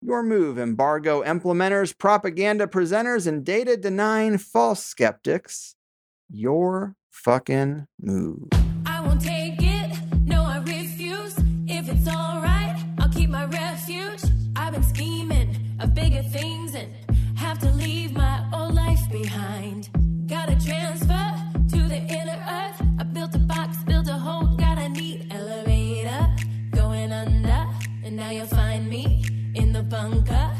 [0.00, 5.76] Your move, embargo implementers, propaganda presenters, and data denying false skeptics.
[6.28, 8.48] Your fucking move.
[8.84, 9.98] I won't take it.
[10.26, 11.36] No, I refuse.
[11.66, 14.22] If it's alright, I'll keep my refuge.
[14.56, 16.88] I've been scheming of bigger things and
[17.38, 19.88] have to leave my old life behind.
[20.26, 21.26] Gotta transfer
[21.72, 22.82] to the inner earth.
[22.98, 26.26] I built a box, built a home, got a neat elevator
[26.72, 27.66] going under.
[28.04, 29.24] And now you'll find me
[29.54, 29.84] in the.
[29.84, 30.50] Bunker,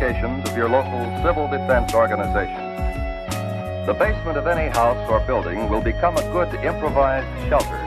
[0.00, 2.54] of your local civil defense organization.
[3.84, 7.80] The basement of any house or building will become a good improvised shelter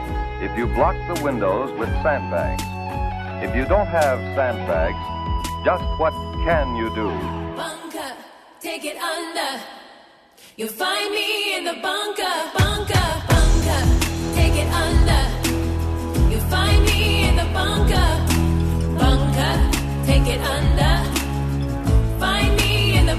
[0.44, 2.64] if you block the windows with sandbags.
[3.42, 5.00] If you don't have sandbags,
[5.64, 6.12] just what
[6.44, 7.08] can you do?
[7.56, 8.14] Bunker,
[8.60, 9.64] take it under.
[10.58, 13.82] You'll find me in the bunker, bunker, bunker.
[14.36, 15.24] Take it under.
[16.30, 18.10] You'll find me in the bunker,
[19.00, 20.06] bunker.
[20.06, 21.11] Take it under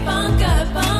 [0.04, 0.91] bunker, bunker.